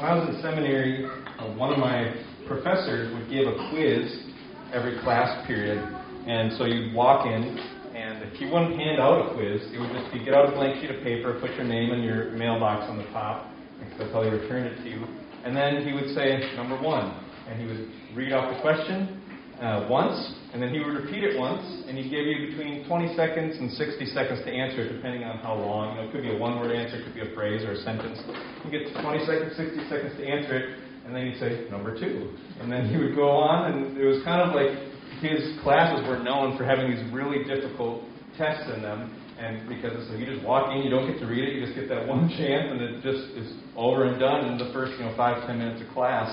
[0.00, 2.08] when I was in seminary, uh, one of my
[2.48, 4.32] professors would give a quiz
[4.72, 5.76] every class period.
[6.24, 7.60] And so you'd walk in,
[7.92, 10.52] and if he wouldn't hand out a quiz, it would just be get out a
[10.56, 14.12] blank sheet of paper, put your name and your mailbox on the top, because that's
[14.12, 15.04] how he returned it to you.
[15.44, 17.12] And then he would say, number one.
[17.44, 19.19] And he would read off the question,
[19.60, 20.16] uh, once,
[20.52, 23.70] and then he would repeat it once, and he'd give you between 20 seconds and
[23.70, 25.94] 60 seconds to answer it, depending on how long.
[25.94, 27.80] You know, it could be a one-word answer, it could be a phrase or a
[27.84, 28.18] sentence.
[28.64, 30.66] You get 20 seconds, 60 seconds to answer it,
[31.04, 34.24] and then he'd say number two, and then he would go on, and it was
[34.24, 34.72] kind of like
[35.20, 38.04] his classes were known for having these really difficult
[38.36, 39.12] tests in them.
[39.40, 41.74] And because so you just walk in, you don't get to read it, you just
[41.74, 45.04] get that one chance, and it just is over and done in the first, you
[45.04, 46.28] know, five, ten minutes of class.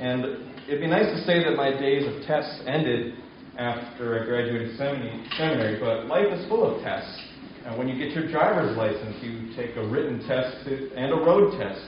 [0.00, 3.18] And it'd be nice to say that my days of tests ended
[3.58, 7.10] after I graduated seminary, but life is full of tests.
[7.66, 11.58] And when you get your driver's license, you take a written test and a road
[11.58, 11.82] test.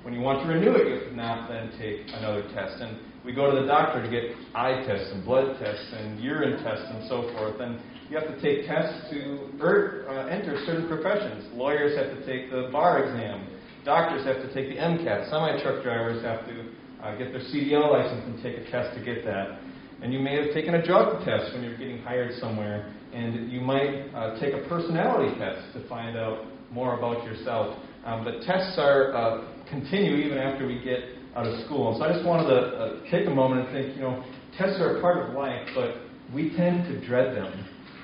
[0.00, 2.80] When you want to renew it, you not then take another test.
[2.80, 6.56] And we go to the doctor to get eye tests and blood tests and urine
[6.64, 7.60] tests and so forth.
[7.60, 11.52] And you have to take tests to er, uh, enter certain professions.
[11.52, 13.46] Lawyers have to take the bar exam.
[13.84, 15.28] Doctors have to take the MCAT.
[15.28, 19.04] Semi truck drivers have to uh, get their CDL license and take a test to
[19.04, 19.58] get that.
[20.02, 23.60] And you may have taken a drug test when you're getting hired somewhere, and you
[23.60, 27.76] might uh, take a personality test to find out more about yourself.
[28.04, 31.00] Um, but tests are uh, continue even after we get
[31.36, 31.90] out of school.
[31.90, 34.24] And so I just wanted to uh, take a moment and think, you know,
[34.58, 36.02] tests are a part of life, but
[36.34, 37.52] we tend to dread them.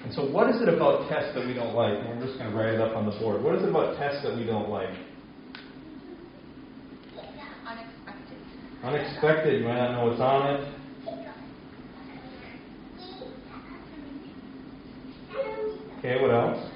[0.05, 1.99] And so, what is it about tests that we don't like?
[1.99, 3.43] And we're just going to write it up on the board.
[3.43, 4.95] What is it about tests that we don't like?
[8.89, 9.61] Unexpected.
[9.61, 10.75] You might not know what's on it.
[15.99, 16.71] Okay, what else?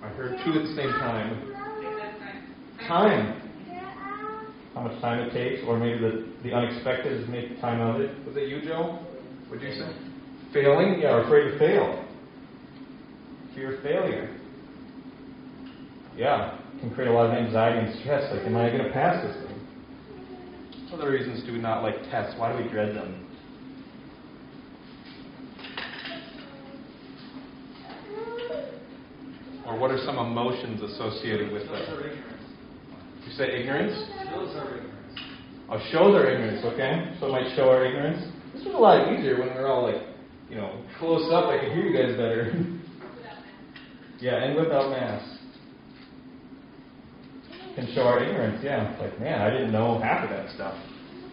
[0.00, 1.52] I heard two at the same time.
[2.86, 3.42] Time.
[4.74, 8.02] How much time it takes, or maybe the, the unexpected is make time out of
[8.02, 8.24] it.
[8.24, 9.04] Was it you, Joe?
[9.48, 9.92] What did you say?
[10.52, 11.00] Failing?
[11.00, 12.04] Yeah, afraid to fail.
[13.56, 14.36] Fear of failure.
[16.16, 18.32] Yeah, can create a lot of anxiety and stress.
[18.32, 19.47] Like, am I going to pass this
[20.98, 22.34] other reasons do we not like tests?
[22.38, 23.24] Why do we dread them?
[29.66, 32.10] Or what are some emotions associated with them?
[33.26, 33.92] You say ignorance?
[34.24, 34.94] Shows our ignorance.
[35.70, 37.14] Oh, shows our ignorance, okay?
[37.20, 38.32] So it might show our ignorance.
[38.54, 40.02] This was a lot easier when we were all like,
[40.50, 41.44] you know, close up.
[41.44, 42.50] I could hear you guys better.
[44.20, 45.37] yeah, and without masks.
[47.78, 48.90] Can show our ignorance, yeah.
[48.90, 50.74] It's like, man, I didn't know half of that stuff.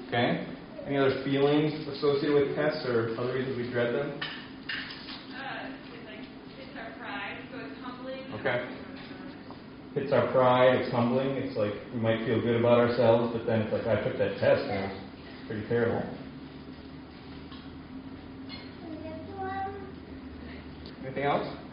[0.08, 0.46] Okay?
[0.86, 4.14] Any other feelings associated with tests or other reasons we dread them?
[4.14, 6.22] Uh, it's like,
[6.62, 8.22] it's our pride, so it's humbling.
[8.40, 8.62] Okay.
[9.96, 13.62] It's our pride, it's humbling, it's like we might feel good about ourselves, but then
[13.62, 16.06] it's like I took that test and it was pretty terrible.
[21.02, 21.65] Anything else?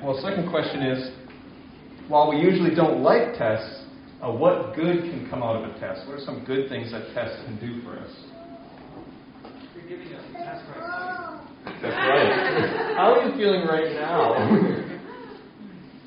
[0.00, 0.14] All right.
[0.14, 1.10] Well, second question is
[2.08, 3.84] while we usually don't like tests,
[4.22, 6.06] uh, what good can come out of a test?
[6.06, 8.10] What are some good things that tests can do for us?
[9.74, 11.48] You're giving us a test right now.
[11.64, 12.94] That's right.
[12.96, 14.34] How are you feeling right now?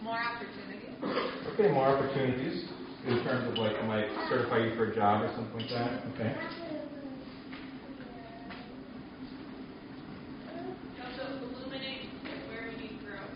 [0.04, 1.54] More opportunities.
[1.54, 2.68] okay, more opportunities
[3.08, 6.04] in terms of like I might certify you for a job or something like that.
[6.14, 6.36] Okay.
[10.98, 12.08] It also illuminates
[12.50, 13.32] where we need growth.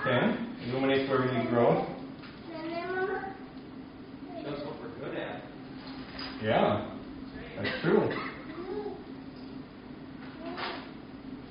[0.00, 0.44] Okay.
[0.68, 1.86] Illuminates where we need growth.
[4.42, 5.42] Shows what we're good at.
[6.42, 6.90] Yeah,
[7.56, 8.10] that's true.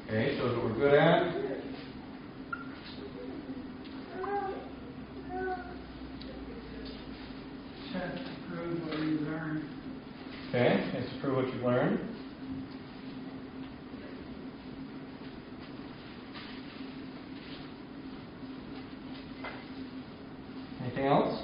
[0.07, 1.33] Okay, shows what we're good at.
[7.94, 9.63] Test to prove what you learned.
[10.53, 12.00] Okay, it's prove what you've learned.
[20.83, 21.44] Anything else?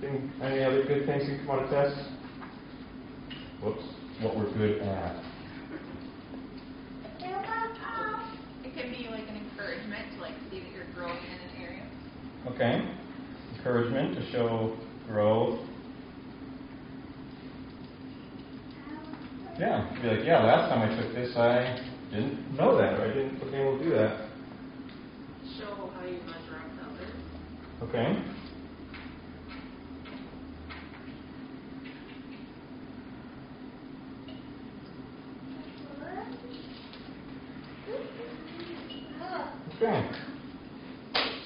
[0.00, 2.08] Anything, any other good things that come out of tests?
[3.64, 3.82] Whoops,
[4.22, 5.24] what we're good at.
[8.62, 11.82] It can be like an encouragement to like see that you're growing in an area.
[12.48, 12.94] Okay.
[13.56, 14.76] Encouragement to show
[15.08, 15.58] growth.
[19.58, 19.90] Yeah.
[20.00, 21.82] Be like, yeah, last time I took this, I
[22.12, 24.28] didn't know that, or I didn't wasn't able to do that.
[25.58, 27.14] Show how you measure up to others.
[27.82, 28.22] Okay.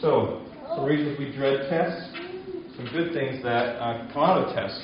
[0.00, 0.41] So,
[0.75, 2.17] some reasons we dread tests,
[2.75, 4.81] some good things that uh, come out of tests.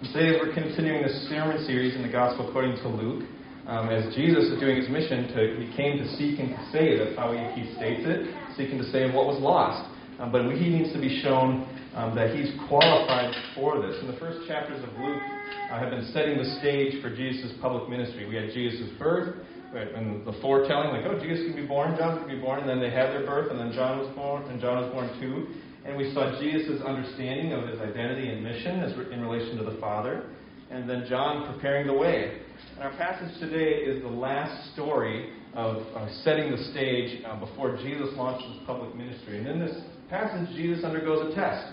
[0.00, 3.24] And today, we're continuing this sermon series in the Gospel according to Luke.
[3.64, 7.00] Um, as Jesus is doing his mission, to, he came to seek and to save.
[7.00, 9.88] That's how he, he states it, seeking to save what was lost.
[10.20, 11.64] Um, but he needs to be shown
[11.96, 13.96] um, that he's qualified for this.
[14.04, 15.24] In the first chapters of Luke,
[15.72, 18.28] I have been setting the stage for Jesus' public ministry.
[18.28, 19.40] We had Jesus' birth,
[19.72, 22.76] and the foretelling, like, oh, Jesus can be born, John can be born, and then
[22.76, 25.48] they had their birth, and then John was born, and John was born too.
[25.88, 29.80] And we saw Jesus' understanding of his identity and mission as in relation to the
[29.80, 30.28] Father,
[30.72, 32.38] and then John preparing the way.
[32.74, 35.82] And our passage today is the last story of
[36.24, 39.38] setting the stage uh, before Jesus launched his public ministry.
[39.38, 39.76] And in this
[40.08, 41.66] passage, Jesus undergoes a test.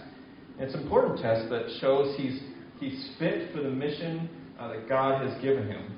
[0.58, 2.42] And it's an important test that shows he's,
[2.80, 4.30] he's fit for the mission
[4.60, 5.96] uh, that God has given him.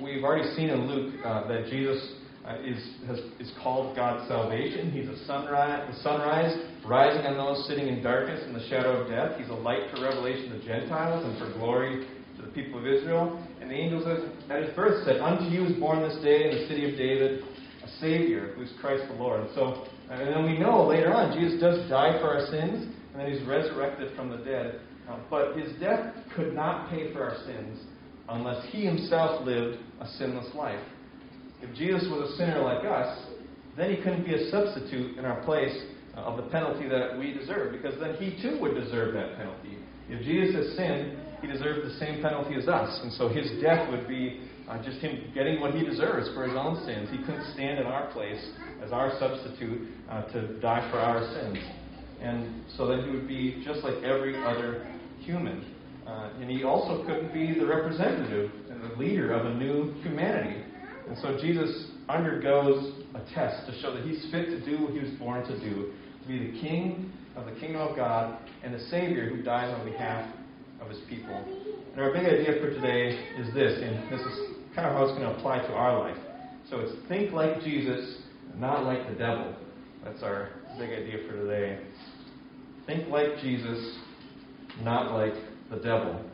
[0.00, 2.14] We've already seen in Luke uh, that Jesus
[2.46, 2.78] uh, is,
[3.08, 4.92] has, is called God's salvation.
[4.92, 6.56] He's a sunrise, sunrise
[6.86, 9.38] rising on those sitting in darkness and the shadow of death.
[9.38, 12.06] He's a light for revelation to Gentiles and for glory
[12.54, 13.42] people of Israel.
[13.60, 14.06] And the angels
[14.50, 17.42] at his birth said, Unto you is born this day in the city of David
[17.84, 19.40] a Savior, who's Christ the Lord.
[19.40, 23.20] And so, and then we know later on, Jesus does die for our sins, and
[23.20, 24.80] then he's resurrected from the dead.
[25.08, 27.80] Uh, but his death could not pay for our sins
[28.28, 30.80] unless he himself lived a sinless life.
[31.60, 33.26] If Jesus was a sinner like us,
[33.76, 35.76] then he couldn't be a substitute in our place
[36.16, 39.78] uh, of the penalty that we deserve, because then he too would deserve that penalty.
[40.08, 43.90] If Jesus has sinned, he deserved the same penalty as us, and so his death
[43.90, 47.08] would be uh, just him getting what he deserves for his own sins.
[47.10, 48.42] He couldn't stand in our place
[48.82, 51.58] as our substitute uh, to die for our sins.
[52.20, 54.86] And so then he would be just like every other
[55.20, 55.70] human.
[56.06, 60.62] Uh, and he also couldn't be the representative and the leader of a new humanity.
[61.08, 65.00] And so Jesus undergoes a test to show that he's fit to do what he
[65.00, 65.92] was born to do
[66.22, 69.84] to be the king of the kingdom of God and the Savior who dies on
[69.90, 70.30] behalf
[70.80, 71.44] of his people.
[71.92, 74.38] And our big idea for today is this, and this is
[74.74, 76.16] kind of how it's going to apply to our life.
[76.70, 78.18] So it's think like Jesus,
[78.56, 79.54] not like the devil.
[80.04, 81.80] That's our big idea for today.
[82.86, 83.98] Think like Jesus,
[84.82, 85.34] not like
[85.70, 86.24] the devil.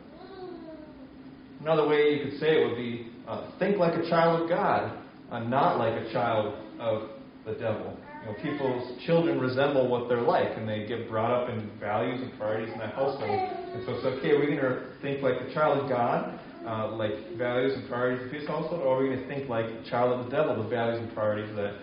[1.61, 4.97] Another way you could say it would be uh, think like a child of God,
[5.31, 7.09] uh, not like a child of
[7.45, 7.95] the devil.
[8.25, 12.31] Know, people's children resemble what they're like, and they get brought up in values and
[12.37, 13.29] priorities in that household.
[13.29, 17.35] And so it's okay, we're going to think like the child of God, uh, like
[17.37, 20.25] values and priorities of his household, or are we going to think like child of
[20.25, 21.79] the devil, the values and priorities that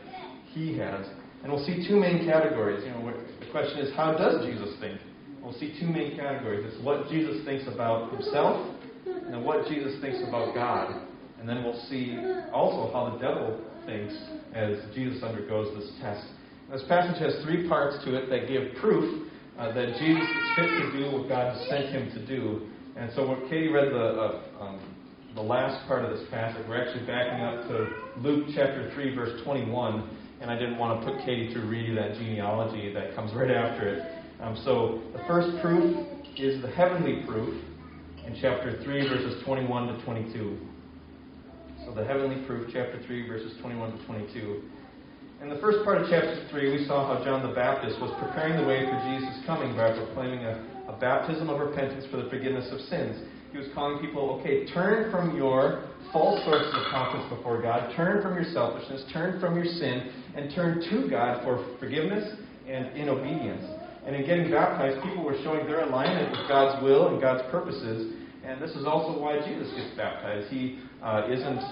[0.55, 1.06] he has?
[1.43, 2.85] And we'll see two main categories.
[2.85, 5.00] You know, the question is, how does Jesus think?
[5.49, 6.64] we'll see two main categories.
[6.67, 8.76] It's what Jesus thinks about himself
[9.06, 11.02] and what Jesus thinks about God.
[11.40, 12.19] And then we'll see
[12.52, 14.14] also how the devil thinks
[14.54, 16.26] as Jesus undergoes this test.
[16.70, 19.28] This passage has three parts to it that give proof
[19.58, 22.68] uh, that Jesus is fit to do what God has sent him to do.
[22.96, 24.96] And so when Katie read the, uh, um,
[25.34, 29.40] the last part of this passage, we're actually backing up to Luke chapter 3, verse
[29.44, 30.16] 21.
[30.40, 33.88] And I didn't want to put Katie through reading that genealogy that comes right after
[33.88, 34.24] it.
[34.40, 36.06] Um, so the first proof
[36.36, 37.60] is the heavenly proof
[38.26, 40.58] in chapter 3, verses 21 to 22.
[41.88, 44.61] So the heavenly proof, chapter 3, verses 21 to 22.
[45.40, 48.61] In the first part of chapter 3, we saw how John the Baptist was preparing
[48.61, 52.68] the way for Jesus' coming by proclaiming a, a baptism of repentance for the forgiveness
[52.73, 53.25] of sins.
[53.52, 58.21] He was calling people, okay, turn from your false sources of confidence before God, turn
[58.21, 62.37] from your selfishness, turn from your sin, and turn to God for forgiveness
[62.68, 63.64] and in obedience.
[64.04, 68.12] And in getting baptized, people were showing their alignment with God's will and God's purposes.
[68.45, 70.52] And this is also why Jesus gets baptized.
[70.52, 71.62] He uh, isn't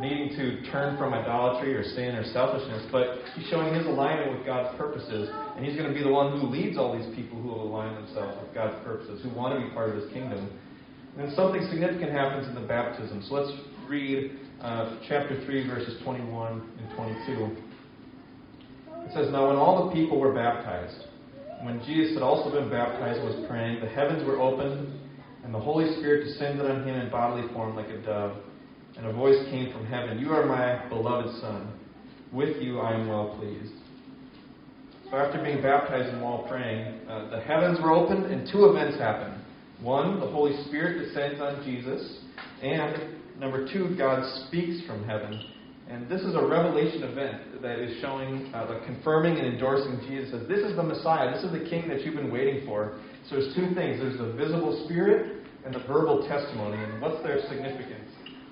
[0.00, 4.46] needing to turn from idolatry or sin or selfishness, but he's showing his alignment with
[4.46, 5.28] God's purposes.
[5.56, 7.94] And he's going to be the one who leads all these people who will align
[7.94, 10.48] themselves with God's purposes, who want to be part of his kingdom.
[11.16, 13.24] And then something significant happens in the baptism.
[13.28, 13.52] So let's
[13.88, 17.56] read uh, chapter 3, verses 21 and 22.
[19.06, 21.08] It says, Now when all the people were baptized,
[21.62, 24.94] when Jesus had also been baptized and was praying, the heavens were opened,
[25.42, 28.36] and the Holy Spirit descended on him in bodily form like a dove.
[28.98, 31.72] And a voice came from heaven You are my beloved Son.
[32.32, 33.72] With you I am well pleased.
[35.10, 38.98] So after being baptized and while praying, uh, the heavens were opened, and two events
[38.98, 39.42] happened.
[39.80, 42.18] One, the Holy Spirit descends on Jesus,
[42.62, 45.40] and number two, God speaks from heaven
[45.90, 50.46] and this is a revelation event that is showing, uh, confirming and endorsing Jesus as
[50.46, 51.32] this is the Messiah.
[51.34, 52.98] This is the King that you've been waiting for.
[53.28, 53.98] So there's two things.
[53.98, 56.76] There's the visible spirit and the verbal testimony.
[56.76, 58.07] And what's their significance?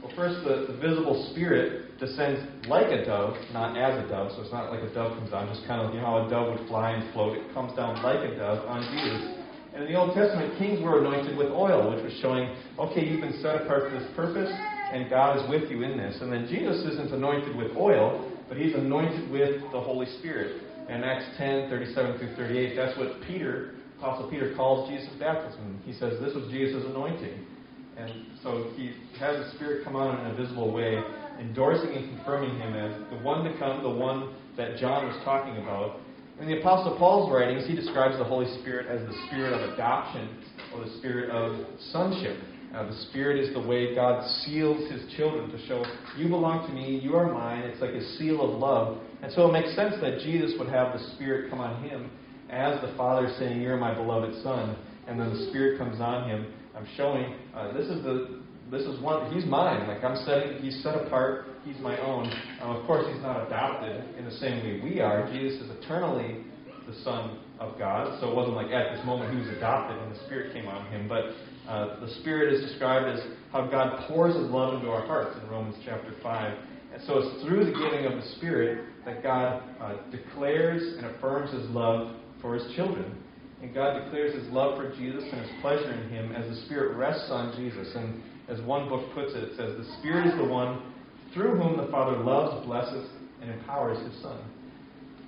[0.06, 4.30] Well, first, the, the visible spirit descends like a dove, not as a dove.
[4.36, 6.30] So it's not like a dove comes down, just kind of, you know how a
[6.30, 7.36] dove would fly and float.
[7.36, 9.34] It comes down like a dove on Jesus.
[9.74, 13.20] And in the Old Testament, kings were anointed with oil, which was showing, okay, you've
[13.20, 16.22] been set apart for this purpose, and God is with you in this.
[16.22, 20.62] And then Jesus isn't anointed with oil, but he's anointed with the Holy Spirit.
[20.88, 25.82] And Acts 10, 37 through 38, that's what Peter, Apostle Peter, calls Jesus' baptism.
[25.84, 27.55] He says this was Jesus' anointing.
[27.96, 31.00] And so he has the Spirit come on in a visible way,
[31.40, 35.56] endorsing and confirming him as the one to come, the one that John was talking
[35.62, 36.00] about.
[36.40, 40.36] In the Apostle Paul's writings, he describes the Holy Spirit as the Spirit of adoption
[40.74, 42.38] or the Spirit of sonship.
[42.84, 45.82] The Spirit is the way God seals His children to show,
[46.18, 47.60] you belong to me, you are mine.
[47.60, 48.98] It's like a seal of love.
[49.22, 52.10] And so it makes sense that Jesus would have the Spirit come on Him
[52.50, 54.76] as the Father saying, You're my beloved Son.
[55.08, 56.52] And then the Spirit comes on Him.
[56.76, 58.40] I'm showing, uh, this is the.
[58.68, 59.32] This is one.
[59.32, 59.86] He's mine.
[59.86, 60.60] Like I'm setting.
[60.60, 61.46] He's set apart.
[61.64, 62.26] He's my own.
[62.60, 65.32] Um, of course, he's not adopted in the same way we are.
[65.32, 66.42] Jesus is eternally
[66.88, 68.18] the Son of God.
[68.20, 70.86] So it wasn't like at this moment he was adopted and the Spirit came on
[70.86, 71.08] him.
[71.08, 71.34] But
[71.68, 75.48] uh, the Spirit is described as how God pours His love into our hearts in
[75.48, 76.58] Romans chapter 5.
[76.94, 81.52] And so it's through the giving of the Spirit that God uh, declares and affirms
[81.52, 83.16] His love for His children.
[83.62, 86.96] And God declares His love for Jesus and His pleasure in Him as the Spirit
[86.96, 87.88] rests on Jesus.
[87.94, 90.92] And as one book puts it, it says, The Spirit is the one
[91.32, 93.08] through whom the Father loves, blesses,
[93.40, 94.38] and empowers His Son.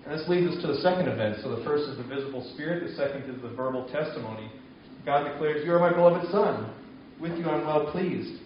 [0.05, 1.37] And this leads us to the second event.
[1.43, 4.51] So the first is the visible Spirit, the second is the verbal testimony.
[5.05, 6.73] God declares, You are my beloved Son.
[7.21, 8.41] With you I'm well pleased.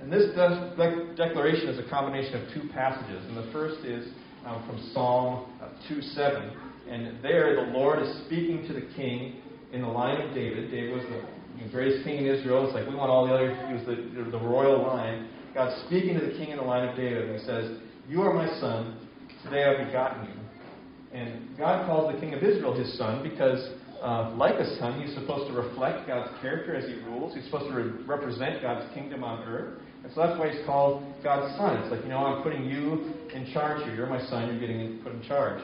[0.00, 3.24] And this de- declaration is a combination of two passages.
[3.28, 4.08] And the first is
[4.44, 6.50] um, from Psalm uh, 2 7.
[6.88, 10.70] And there, the Lord is speaking to the king in the line of David.
[10.70, 12.66] David was the greatest king in Israel.
[12.66, 15.28] It's like we want all the other, he was the, the royal line.
[15.54, 17.30] God's speaking to the king in the line of David.
[17.30, 19.08] And he says, You are my son.
[19.44, 21.18] Today I've begotten you.
[21.18, 23.68] And God calls the king of Israel his son because
[24.02, 27.34] uh, like a son, he's supposed to reflect God's character as he rules.
[27.34, 29.78] He's supposed to re- represent God's kingdom on earth.
[30.02, 31.78] And so that's why he's called God's son.
[31.78, 33.94] It's like, you know, I'm putting you in charge here.
[33.94, 34.48] You're my son.
[34.48, 35.62] You're getting put in charge.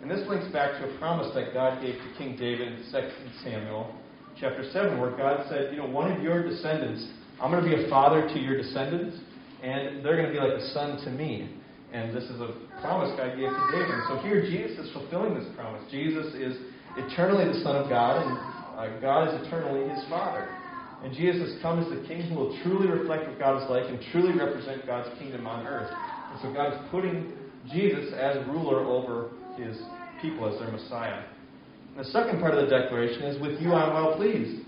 [0.00, 3.10] And this links back to a promise that God gave to King David in 2
[3.42, 3.94] Samuel
[4.40, 7.04] chapter 7, where God said, you know, one of your descendants,
[7.40, 9.18] I'm going to be a father to your descendants,
[9.62, 11.50] and they're going to be like a son to me.
[11.92, 13.90] And this is a promise God gave to David.
[13.90, 15.82] And so here Jesus is fulfilling this promise.
[15.90, 16.54] Jesus is
[16.96, 18.38] eternally the Son of God, and
[18.78, 20.46] uh, God is eternally his Father.
[21.02, 23.90] And Jesus has come as the King who will truly reflect what God is like
[23.90, 25.90] and truly represent God's kingdom on earth.
[25.90, 27.32] And so God is putting
[27.72, 29.30] Jesus as ruler over
[29.64, 29.76] his
[30.20, 31.24] people, as their Messiah.
[31.96, 34.64] And the second part of the declaration is, With you I'm well pleased.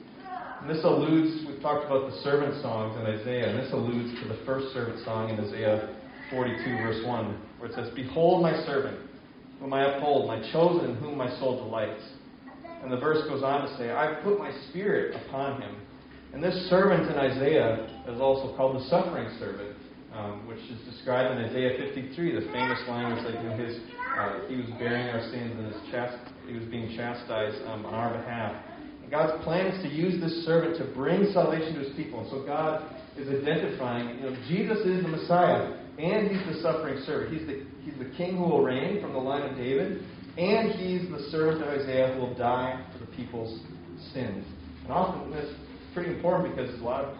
[0.60, 4.28] And this alludes, we've talked about the servant songs in Isaiah, and this alludes to
[4.28, 5.96] the first servant song in Isaiah
[6.30, 8.98] 42, verse 1, where it says, Behold my servant,
[9.58, 12.02] whom I uphold, my chosen, in whom my soul delights.
[12.82, 15.76] And the verse goes on to say, I've put my spirit upon him.
[16.32, 19.76] And this servant in Isaiah is also called the suffering servant,
[20.14, 23.76] um, which is described in Isaiah 53, the famous line which you know, his,
[24.18, 26.18] uh, he was bearing our sins in his chest.
[26.46, 28.56] he was being chastised um, on our behalf.
[29.02, 32.20] And God's plan is to use this servant to bring salvation to his people.
[32.20, 32.84] And so God
[33.16, 37.38] is identifying, you know, Jesus is the Messiah, and he's the suffering servant.
[37.38, 40.02] He's the, he's the king who will reign from the line of David,
[40.38, 43.60] and he's the servant of Isaiah who will die for the people's
[44.12, 44.44] sins.
[44.84, 45.52] And often that's
[45.94, 47.16] pretty important because a lot of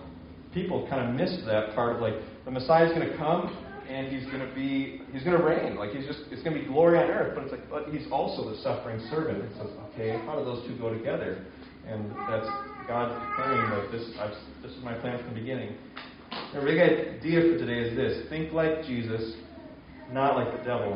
[0.54, 3.56] people kind of miss that part of like the Messiah is going to come
[3.90, 6.62] and he's going to be he's going to reign like he's just it's going to
[6.62, 9.70] be glory on earth but it's like but he's also the suffering servant it says
[9.92, 11.44] okay how do those two go together
[11.86, 12.48] and that's
[12.86, 15.76] God declaring that this I've, this is my plan from the beginning
[16.54, 19.34] the big idea for today is this think like Jesus
[20.12, 20.94] not like the devil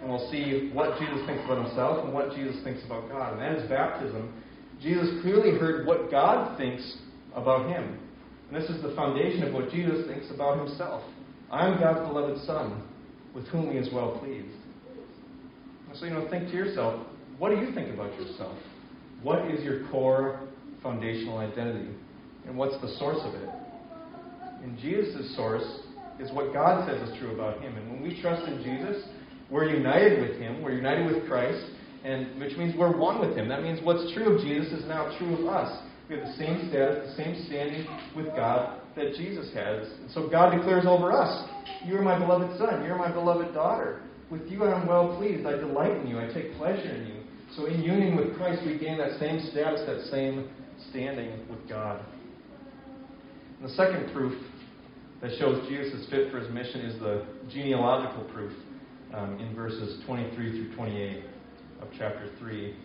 [0.00, 3.32] and we'll see what Jesus thinks about himself and what Jesus thinks about God.
[3.32, 4.32] And that is baptism.
[4.80, 6.98] Jesus clearly heard what God thinks
[7.34, 7.98] about him.
[8.48, 11.02] And this is the foundation of what Jesus thinks about himself.
[11.50, 12.82] I'm God's beloved Son,
[13.34, 14.54] with whom he is well pleased.
[15.94, 17.06] So, you know, think to yourself,
[17.38, 18.56] what do you think about yourself?
[19.22, 20.40] What is your core
[20.82, 21.90] foundational identity?
[22.46, 23.48] And what's the source of it?
[24.62, 25.64] And Jesus' source
[26.20, 27.76] is what God says is true about him.
[27.76, 29.08] And when we trust in Jesus,
[29.50, 30.62] we're united with Him.
[30.62, 31.64] We're united with Christ,
[32.04, 33.48] and which means we're one with Him.
[33.48, 35.84] That means what's true of Jesus is now true of us.
[36.08, 39.86] We have the same status, the same standing with God that Jesus has.
[40.00, 41.48] And so God declares over us,
[41.84, 42.84] You are my beloved Son.
[42.84, 44.02] You're my beloved daughter.
[44.30, 45.46] With you I am well pleased.
[45.46, 46.18] I delight in you.
[46.18, 47.14] I take pleasure in you.
[47.56, 50.50] So in union with Christ, we gain that same status, that same
[50.90, 52.04] standing with God.
[53.58, 54.40] And the second proof
[55.22, 58.52] that shows Jesus is fit for his mission is the genealogical proof
[59.14, 61.24] um, in verses 23 through 28
[61.80, 62.76] of chapter 3.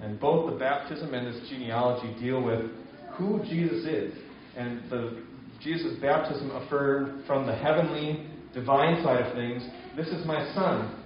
[0.00, 2.70] And both the baptism and this genealogy deal with
[3.14, 4.14] who Jesus is.
[4.56, 5.22] And the
[5.62, 9.62] Jesus' baptism affirmed from the heavenly, divine side of things,
[9.96, 10.98] this is my son.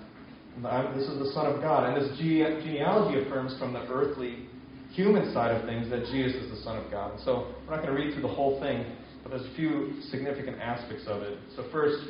[0.95, 1.93] This is the Son of God.
[1.93, 4.47] And this genealogy affirms from the earthly,
[4.93, 7.21] human side of things that Jesus is the Son of God.
[7.25, 8.87] so we're not going to read through the whole thing,
[9.23, 11.39] but there's a few significant aspects of it.
[11.55, 12.09] So first,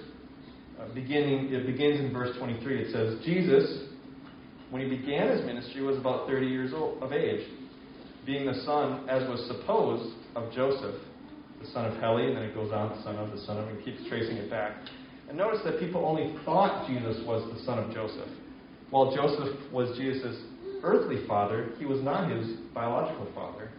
[0.78, 2.82] uh, beginning it begins in verse 23.
[2.82, 3.88] It says, Jesus,
[4.70, 7.48] when he began his ministry, was about 30 years old, of age,
[8.24, 10.94] being the son, as was supposed, of Joseph
[11.66, 13.68] the son of Heli, and then it goes on, the son of, the son of,
[13.68, 14.76] and keeps tracing it back.
[15.28, 18.28] And notice that people only thought Jesus was the son of Joseph.
[18.90, 20.36] While Joseph was Jesus'
[20.82, 23.70] earthly father, he was not his biological father.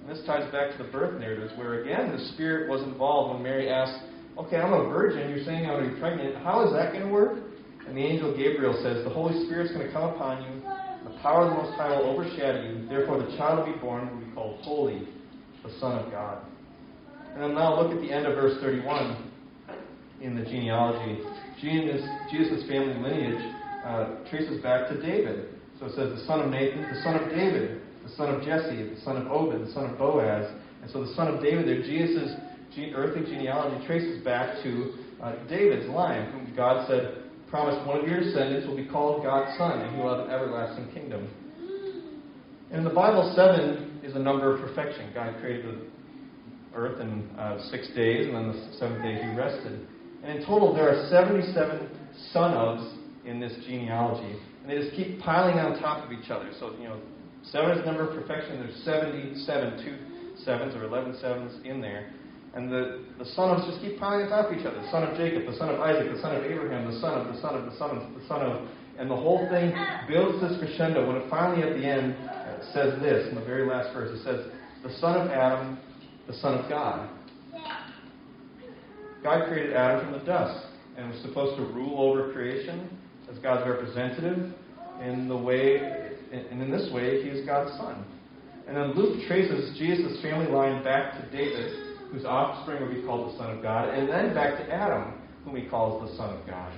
[0.00, 3.42] And this ties back to the birth narratives, where again the Spirit was involved when
[3.42, 4.04] Mary asked,
[4.38, 6.36] Okay, I'm a virgin, you're saying I'm going to be pregnant.
[6.42, 7.38] How is that going to work?
[7.86, 10.60] And the angel Gabriel says, The Holy Spirit's going to come upon you,
[11.08, 14.10] the power of the Most High will overshadow you, therefore the child will be born
[14.10, 15.08] will be called Holy,
[15.64, 16.44] the Son of God.
[17.34, 19.30] And now look at the end of verse 31
[20.20, 21.20] in the genealogy.
[21.60, 25.48] Jesus, family lineage uh, traces back to David.
[25.78, 28.94] So it says the son of Nathan, the son of David, the son of Jesse,
[28.94, 30.50] the son of Obed, the son of Boaz.
[30.82, 32.34] And so the son of David there, Jesus'
[32.94, 38.20] earthly genealogy traces back to uh, David's line, whom God said, promised one of your
[38.20, 41.28] descendants will be called God's son, and he will have an everlasting kingdom.
[42.70, 45.12] And in the Bible, seven is a number of perfection.
[45.14, 45.93] God created the
[46.74, 49.86] earth in uh, six days, and then the seventh day he rested.
[50.22, 51.88] And in total, there are 77
[52.32, 54.38] son ofs in this genealogy.
[54.62, 56.50] And they just keep piling on top of each other.
[56.58, 57.00] So, you know,
[57.42, 58.60] seven is the number of perfection.
[58.60, 59.96] There's 77, two
[60.44, 62.10] sevens or 11 sevens in there.
[62.54, 64.80] And the, the son ofs just keep piling on top of each other.
[64.80, 67.34] The son of Jacob, the son of Isaac, the son of Abraham, the son of,
[67.34, 68.68] the son of, the son of, the son of.
[68.96, 69.74] And the whole thing
[70.08, 73.66] builds this crescendo when it finally at the end uh, says this, in the very
[73.66, 74.16] last verse.
[74.16, 74.46] It says,
[74.84, 75.78] the son of Adam
[76.26, 77.08] the Son of God.
[79.22, 82.88] God created Adam from the dust and was supposed to rule over creation
[83.30, 84.52] as God's representative
[85.02, 85.76] in the way,
[86.32, 88.04] and in this way, he is God's son.
[88.66, 93.32] And then Luke traces Jesus' family line back to David, whose offspring will be called
[93.32, 96.46] the Son of God, and then back to Adam, whom he calls the Son of
[96.46, 96.72] God.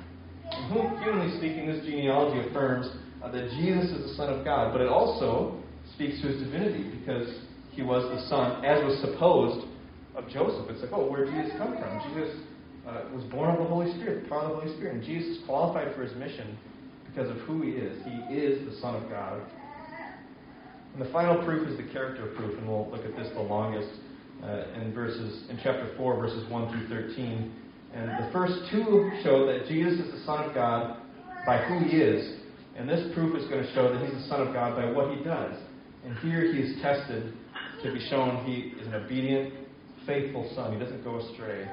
[0.51, 2.89] And whom, humanly speaking, this genealogy affirms
[3.23, 5.61] uh, that Jesus is the Son of God, but it also
[5.95, 7.29] speaks to his divinity because
[7.77, 9.69] he was the son, as was supposed,
[10.17, 10.65] of Joseph.
[10.71, 12.01] It's like, oh, where did Jesus come from?
[12.09, 12.41] Jesus
[12.89, 14.95] uh, was born of the Holy Spirit, the power of the Holy Spirit.
[14.95, 16.57] And Jesus qualified for his mission
[17.05, 18.03] because of who he is.
[18.03, 19.43] He is the Son of God.
[20.95, 23.93] And the final proof is the character proof, and we'll look at this the longest
[24.43, 27.53] uh, in verses in chapter 4, verses 1 through 13.
[27.93, 30.97] And the first two show that Jesus is the Son of God
[31.45, 32.41] by who he is.
[32.75, 35.15] And this proof is going to show that he's the Son of God by what
[35.15, 35.55] he does.
[36.07, 37.35] And here he is tested
[37.87, 39.55] to be shown he is an obedient,
[40.07, 40.73] faithful son.
[40.73, 41.67] He doesn't go astray.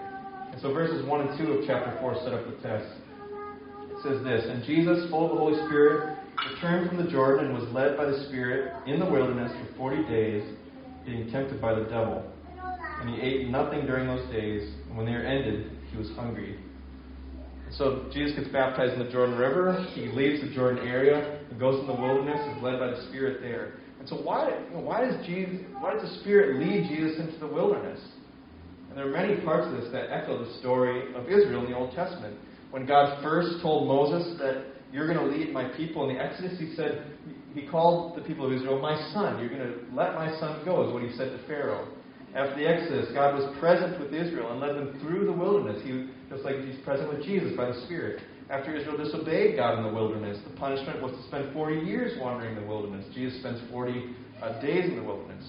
[0.51, 2.87] And so verses 1 and 2 of chapter 4 set up the test.
[3.89, 6.17] It says this And Jesus, full of the Holy Spirit,
[6.53, 10.03] returned from the Jordan and was led by the Spirit in the wilderness for 40
[10.09, 10.43] days,
[11.05, 12.23] being tempted by the devil.
[13.01, 16.57] And he ate nothing during those days, and when they were ended, he was hungry.
[17.77, 19.85] So Jesus gets baptized in the Jordan River.
[19.93, 23.41] He leaves the Jordan area and goes in the wilderness, is led by the Spirit
[23.41, 23.73] there.
[24.03, 27.39] And so why, you know, why does Jesus, why does the Spirit lead Jesus into
[27.39, 28.01] the wilderness?
[28.89, 31.77] And there are many parts of this that echo the story of Israel in the
[31.77, 32.35] Old Testament.
[32.71, 36.59] When God first told Moses that you're going to lead my people in the Exodus,
[36.59, 37.13] he said,
[37.53, 39.39] he called the people of Israel my son.
[39.39, 41.87] You're going to let my son go, is what he said to Pharaoh.
[42.35, 45.81] After the Exodus, God was present with Israel and led them through the wilderness.
[45.85, 48.21] He, just like he's present with Jesus by the Spirit.
[48.49, 52.55] After Israel disobeyed God in the wilderness, the punishment was to spend 40 years wandering
[52.55, 53.05] in the wilderness.
[53.13, 55.43] Jesus spends 40 uh, days in the wilderness.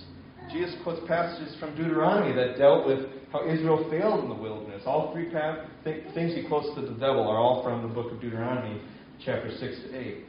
[0.52, 4.83] Jesus quotes passages from Deuteronomy that dealt with how Israel failed in the wilderness.
[4.87, 8.12] All three pa- th- things he quotes to the devil are all from the book
[8.12, 8.80] of Deuteronomy,
[9.24, 10.24] chapter 6 to 8.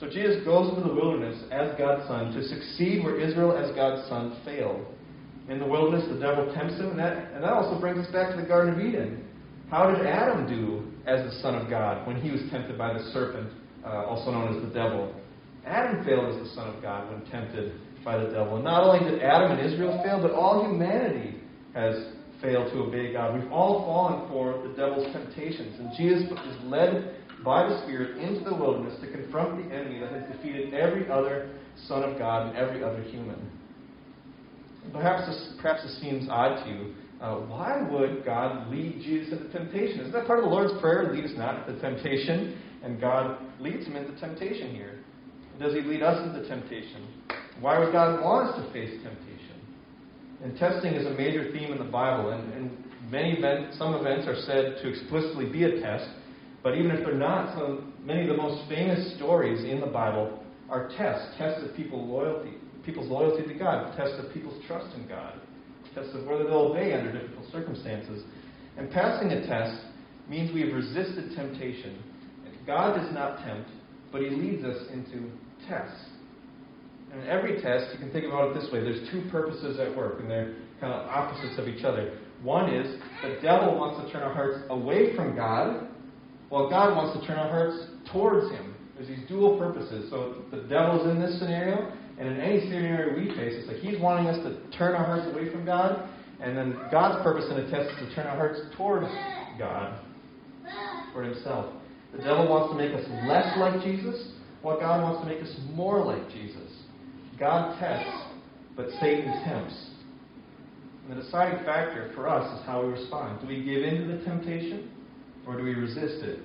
[0.00, 4.08] So Jesus goes into the wilderness as God's son to succeed where Israel as God's
[4.08, 4.84] son failed.
[5.48, 8.34] In the wilderness, the devil tempts him, and that, and that also brings us back
[8.34, 9.24] to the Garden of Eden.
[9.70, 13.00] How did Adam do as the Son of God when he was tempted by the
[13.12, 13.50] serpent,
[13.84, 15.14] uh, also known as the devil?
[15.66, 18.56] Adam failed as the Son of God when tempted by the devil.
[18.56, 21.40] And not only did Adam and Israel fail, but all humanity
[21.74, 21.94] has
[22.42, 23.40] failed to obey God.
[23.40, 25.80] We've all fallen for the devil's temptations.
[25.80, 30.12] And Jesus is led by the Spirit into the wilderness to confront the enemy that
[30.12, 31.50] has defeated every other
[31.88, 33.50] Son of God and every other human.
[34.92, 39.48] Perhaps this, perhaps this seems odd to you, uh, why would God lead Jesus into
[39.50, 40.00] temptation?
[40.00, 41.10] Isn't that part of the Lord's Prayer?
[41.10, 42.60] Lead us not into temptation.
[42.82, 44.98] And God leads him into temptation here.
[45.58, 47.08] Does he lead us into temptation?
[47.60, 49.56] Why would God want us to face temptation?
[50.42, 54.28] And testing is a major theme in the Bible, and, and many events, some events
[54.28, 56.06] are said to explicitly be a test.
[56.62, 60.44] But even if they're not, some, many of the most famous stories in the Bible
[60.68, 65.08] are tests, tests of people's loyalty, people's loyalty to God, tests of people's trust in
[65.08, 65.40] God,
[65.94, 68.22] tests of whether they'll obey under difficult circumstances.
[68.76, 69.80] And passing a test
[70.28, 72.02] means we have resisted temptation.
[72.66, 73.70] God does not tempt,
[74.10, 75.30] but He leads us into
[75.68, 76.06] tests.
[77.12, 79.94] And in every test, you can think about it this way there's two purposes at
[79.96, 82.18] work, and they're kind of opposites of each other.
[82.42, 85.88] One is the devil wants to turn our hearts away from God,
[86.48, 88.74] while God wants to turn our hearts towards Him.
[88.96, 90.10] There's these dual purposes.
[90.10, 94.00] So the devil's in this scenario, and in any scenario we face, it's like he's
[94.00, 96.08] wanting us to turn our hearts away from God,
[96.40, 99.06] and then God's purpose in a test is to turn our hearts towards
[99.58, 99.98] God,
[101.12, 101.74] toward Himself.
[102.12, 105.54] The devil wants to make us less like Jesus, while God wants to make us
[105.72, 106.70] more like Jesus.
[107.38, 108.10] God tests,
[108.76, 109.90] but Satan tempts.
[111.08, 113.40] And the deciding factor for us is how we respond.
[113.40, 114.90] Do we give in to the temptation,
[115.46, 116.40] or do we resist it?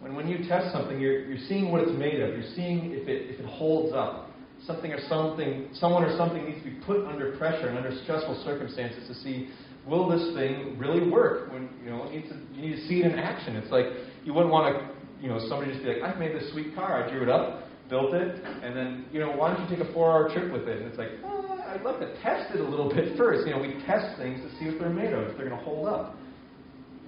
[0.00, 2.30] When, when you test something, you're, you're seeing what it's made of.
[2.30, 4.29] You're seeing if it, if it holds up.
[4.66, 8.42] Something or something, someone or something needs to be put under pressure and under stressful
[8.44, 9.48] circumstances to see
[9.86, 11.52] will this thing really work?
[11.52, 13.56] When you know, it needs to, you need to see it in action.
[13.56, 13.86] It's like
[14.24, 17.04] you wouldn't want to, you know, somebody just be like, I've made this sweet car.
[17.04, 19.92] I drew it up, built it, and then, you know, why don't you take a
[19.92, 20.78] four-hour trip with it?
[20.78, 23.46] And it's like, oh, I'd love to test it a little bit first.
[23.46, 25.64] You know, we test things to see what they're made of, if they're going to
[25.64, 26.16] hold up.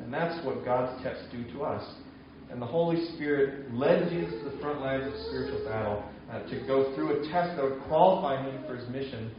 [0.02, 1.84] And that's what God's tests do to us.
[2.50, 6.66] And the Holy Spirit led Jesus to the front lines of spiritual battle uh, to
[6.66, 9.30] go through a test that would qualify him for his mission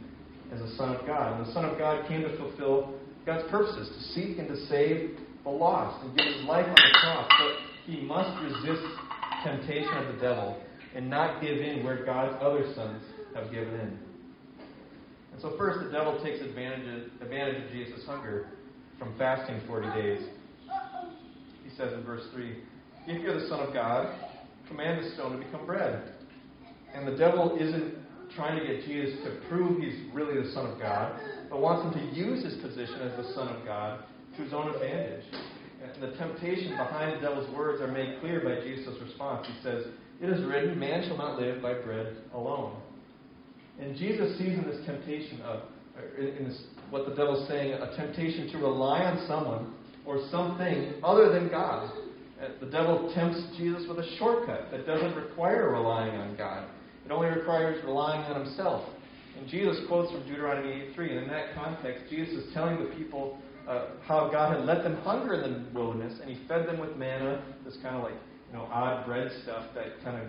[0.52, 1.38] as a Son of God.
[1.38, 2.94] And the Son of God came to fulfill
[3.26, 6.98] God's purposes, to seek and to save the lost and give his life on the
[7.00, 7.30] cross.
[7.38, 8.86] But he must resist
[9.42, 10.62] temptation of the devil
[10.94, 13.02] and not give in where God's other sons
[13.34, 13.98] have given in.
[15.32, 18.46] And so, first, the devil takes advantage of, advantage of Jesus' hunger
[18.98, 20.28] from fasting 40 days.
[21.64, 22.56] He says in verse 3
[23.08, 24.14] If you're the Son of God,
[24.68, 26.13] command the stone to become bread.
[26.94, 27.94] And the devil isn't
[28.34, 32.08] trying to get Jesus to prove he's really the Son of God, but wants him
[32.08, 34.04] to use his position as the Son of God
[34.36, 35.24] to his own advantage.
[35.82, 39.46] And the temptation behind the devil's words are made clear by Jesus' response.
[39.46, 39.86] He says,
[40.20, 42.80] It is written, Man shall not live by bread alone.
[43.80, 45.62] And Jesus sees in this temptation of,
[46.18, 49.74] in this, what the devil's saying, a temptation to rely on someone
[50.06, 51.90] or something other than God.
[52.60, 56.68] The devil tempts Jesus with a shortcut that doesn't require relying on God.
[57.04, 58.88] It only requires relying on himself.
[59.38, 63.38] And Jesus quotes from Deuteronomy 8:3, and in that context, Jesus is telling the people
[63.68, 66.96] uh, how God had let them hunger in the wilderness, and He fed them with
[66.96, 68.14] manna, this kind of like
[68.50, 70.28] you know odd bread stuff that kind of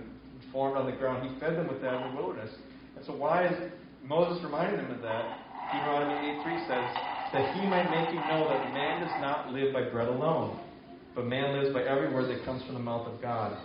[0.51, 1.29] formed on the ground.
[1.29, 2.51] He fed them with that in the wilderness.
[2.95, 3.71] And so why is
[4.03, 5.39] Moses reminding them of that?
[5.71, 6.89] Deuteronomy 8:3 says
[7.33, 10.59] that He might make you know that man does not live by bread alone,
[11.13, 13.57] but man lives by every word that comes from the mouth of God.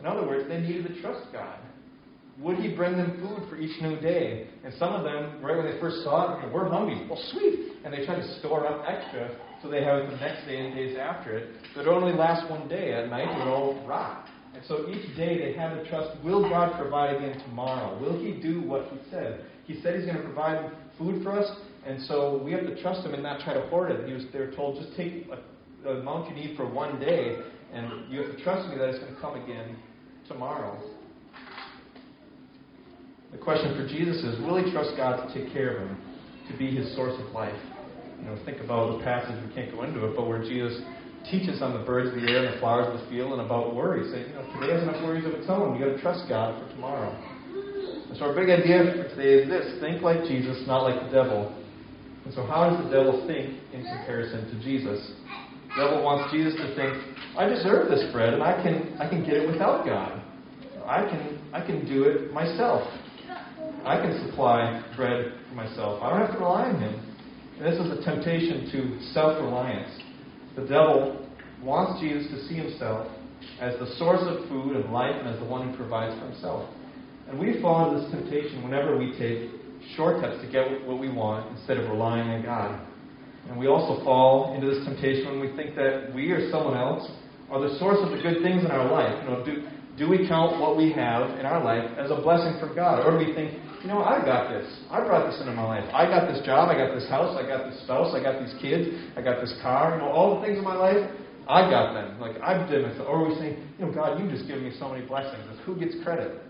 [0.00, 1.58] In other words, they needed to trust God.
[2.40, 4.48] Would he bring them food for each new day?
[4.64, 7.06] And some of them, right when they first saw it, we're hungry.
[7.08, 7.72] Well, sweet.
[7.84, 10.74] And they try to store up extra so they have it the next day and
[10.74, 11.50] days after it.
[11.74, 12.94] But it only lasts one day.
[12.94, 14.26] At night, it would all rot.
[14.54, 17.98] And so each day they have to trust will God provide again tomorrow?
[18.00, 19.44] Will He do what He said?
[19.66, 21.48] He said He's going to provide food for us,
[21.86, 24.08] and so we have to trust Him and not try to hoard it.
[24.08, 25.38] He was, they were told, just take a,
[25.84, 27.38] the amount you need for one day,
[27.72, 29.76] and you have to trust me that it's going to come again
[30.26, 30.80] tomorrow.
[33.32, 35.96] The question for Jesus is will he trust God to take care of him,
[36.50, 37.58] to be his source of life?
[38.18, 40.82] You know, think about the passage, we can't go into it, but where Jesus
[41.30, 43.74] teaches on the birds of the air and the flowers of the field and about
[43.74, 44.12] worries.
[44.12, 45.76] Saying, you know, today has enough worries of its own.
[45.76, 47.12] You've got to trust God for tomorrow.
[48.10, 51.12] And so our big idea for today is this think like Jesus, not like the
[51.14, 51.54] devil.
[52.24, 54.98] And so how does the devil think in comparison to Jesus?
[55.76, 56.92] The devil wants Jesus to think,
[57.38, 60.20] I deserve this bread and I can I can get it without God.
[60.84, 62.82] I can I can do it myself.
[63.84, 66.02] I can supply bread for myself.
[66.02, 67.10] I don't have to rely on him.
[67.58, 69.90] And this is a temptation to self reliance.
[70.56, 71.28] The devil
[71.62, 73.08] wants Jesus to see himself
[73.60, 76.68] as the source of food and life and as the one who provides for himself.
[77.28, 79.50] And we fall into this temptation whenever we take
[79.96, 82.86] shortcuts to get what we want instead of relying on God.
[83.48, 87.10] And we also fall into this temptation when we think that we or someone else
[87.50, 89.22] are the source of the good things in our life.
[89.22, 89.68] You know, do,
[90.00, 93.04] do we count what we have in our life as a blessing from God?
[93.04, 94.66] Or do we think you know, I got this.
[94.90, 95.84] I brought this into my life.
[95.94, 96.68] I got this job.
[96.68, 97.36] I got this house.
[97.38, 98.14] I got this spouse.
[98.14, 98.88] I got these kids.
[99.16, 99.94] I got this car.
[99.94, 101.00] You know, all the things in my life,
[101.48, 102.20] I got them.
[102.20, 103.08] Like I did myself.
[103.08, 105.44] Or we saying, you know, God, you just given me so many blessings.
[105.64, 106.42] Who gets credit?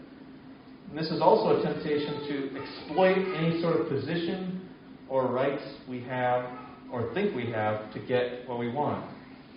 [0.90, 4.68] And this is also a temptation to exploit any sort of position
[5.08, 6.50] or rights we have
[6.92, 9.08] or think we have to get what we want.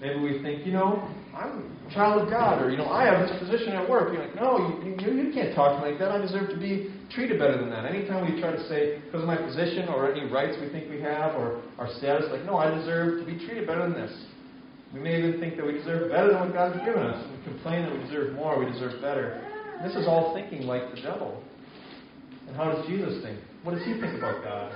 [0.03, 3.25] Maybe we think, you know, I'm a child of God, or, you know, I have
[3.25, 4.11] this position at work.
[4.11, 6.11] You're like, no, you, you, you can't talk to me like that.
[6.11, 7.85] I deserve to be treated better than that.
[7.85, 10.99] Anytime we try to say, because of my position or any rights we think we
[10.99, 14.11] have or our status, like, no, I deserve to be treated better than this.
[14.93, 17.23] We may even think that we deserve better than what God has given us.
[17.31, 19.39] We complain that we deserve more, we deserve better.
[19.87, 21.41] This is all thinking like the devil.
[22.47, 23.39] And how does Jesus think?
[23.63, 24.75] What does he think about God?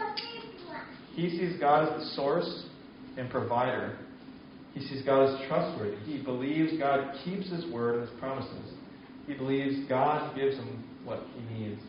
[1.15, 2.63] He sees God as the source
[3.17, 3.97] and provider
[4.77, 5.97] he sees God as trustworthy.
[6.05, 8.73] He believes God keeps His word and His promises.
[9.25, 11.81] He believes God gives him what he needs.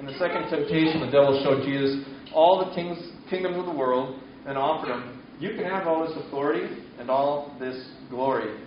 [0.00, 2.98] In the second temptation, the devil showed Jesus all the kings,
[3.30, 7.54] kingdoms of the world and offered him, You can have all this authority and all
[7.60, 8.58] this glory.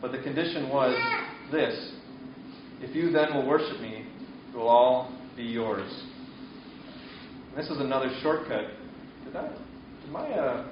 [0.00, 0.96] But the condition was
[1.50, 1.92] this
[2.80, 4.06] If you then will worship me,
[4.52, 6.04] it will all be yours.
[7.50, 8.64] And this is another shortcut.
[9.24, 9.58] Did that?
[10.06, 10.66] Did my uh,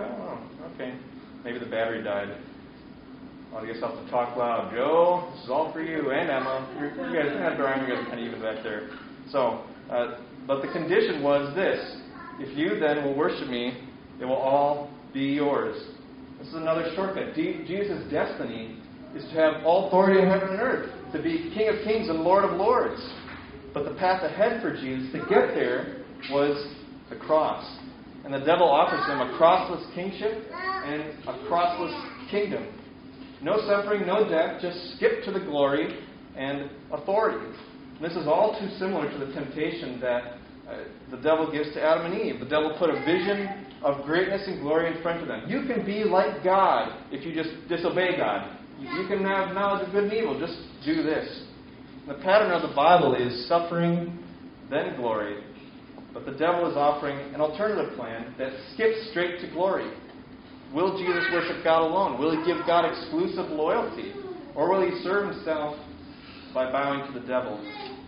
[0.00, 0.38] Oh,
[0.74, 0.92] okay.
[1.44, 2.36] Maybe the battery died.
[3.52, 4.72] Well, I guess I'll have to talk loud.
[4.74, 6.68] Joe, this is all for you, and Emma.
[6.76, 8.90] you you guys, and Brian, you guys are kind of even back there.
[9.30, 10.18] So, uh,
[10.48, 11.78] but the condition was this:
[12.40, 13.86] if you then will worship me,
[14.20, 15.80] it will all be yours.
[16.40, 17.36] This is another shortcut.
[17.36, 18.78] Jesus' destiny
[19.14, 22.22] is to have all authority in heaven and earth, to be King of Kings and
[22.22, 23.00] Lord of Lords.
[23.72, 26.74] But the path ahead for Jesus to get there was
[27.10, 27.78] the cross.
[28.24, 30.44] And the devil offers him a crossless kingship
[30.82, 32.66] and a crossless kingdom.
[33.42, 35.98] No suffering, no death, just skip to the glory
[36.36, 37.44] and authority.
[38.00, 42.12] This is all too similar to the temptation that uh, the devil gives to Adam
[42.12, 42.40] and Eve.
[42.40, 45.48] The devil put a vision of greatness and glory in front of them.
[45.48, 48.58] You can be like God if you just disobey God.
[48.78, 50.38] You can have knowledge of good and evil.
[50.38, 51.44] Just do this.
[52.06, 54.18] The pattern of the Bible is suffering,
[54.70, 55.42] then glory,
[56.12, 59.90] but the devil is offering an alternative plan that skips straight to glory.
[60.74, 62.18] Will Jesus worship God alone?
[62.18, 64.12] Will he give God exclusive loyalty?
[64.54, 65.76] Or will he serve himself
[66.54, 67.58] by bowing to the devil?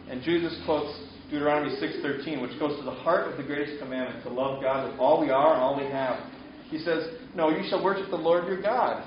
[0.08, 0.92] And Jesus quotes
[1.30, 5.00] Deuteronomy 6:13, which goes to the heart of the greatest commandment, to love God with
[5.00, 6.20] all we are and all we have.
[6.70, 9.02] He says, "No, you shall worship the Lord your God,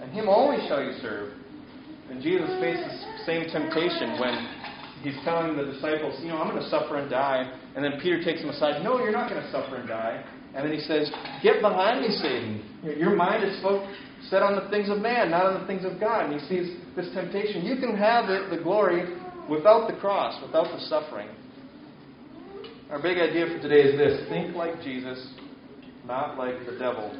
[0.00, 1.32] and him only shall you serve."
[2.10, 4.46] And Jesus faces the same temptation when
[5.04, 7.44] he's telling the disciples, you know, I'm going to suffer and die.
[7.76, 10.24] And then Peter takes him aside, no, you're not going to suffer and die.
[10.54, 11.10] And then he says,
[11.42, 12.64] Get behind me, Satan.
[12.96, 13.60] Your mind is
[14.30, 16.30] set on the things of man, not on the things of God.
[16.30, 17.64] And he sees this temptation.
[17.64, 19.18] You can have the glory
[19.50, 21.28] without the cross, without the suffering.
[22.90, 25.34] Our big idea for today is this think like Jesus,
[26.06, 27.10] not like the devil.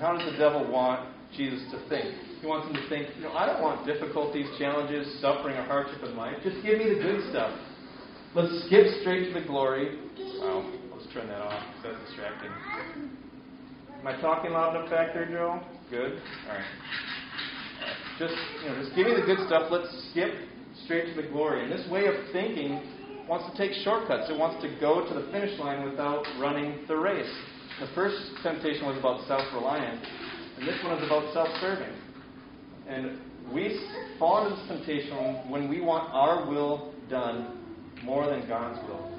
[0.00, 2.12] How does the devil want Jesus to think?
[2.44, 6.04] He wants them to think, you know, I don't want difficulties, challenges, suffering, or hardship
[6.04, 6.36] in life.
[6.44, 7.48] Just give me the good stuff.
[8.36, 9.96] Let's skip straight to the glory.
[10.44, 10.60] Wow,
[10.92, 11.64] let's turn that off.
[11.80, 12.52] That's distracting.
[13.96, 15.58] Am I talking loud enough back there, Joe?
[15.88, 16.20] Good.
[16.44, 16.68] All right.
[18.18, 19.72] Just you know, just give me the good stuff.
[19.72, 20.28] Let's skip
[20.84, 21.64] straight to the glory.
[21.64, 22.76] And this way of thinking
[23.26, 24.28] wants to take shortcuts.
[24.28, 27.32] It wants to go to the finish line without running the race.
[27.80, 30.04] The first temptation was about self-reliance,
[30.60, 32.03] and this one is about self-serving.
[32.88, 33.18] And
[33.52, 33.80] we
[34.18, 37.58] fall into this temptation when we want our will done
[38.04, 39.10] more than God's will.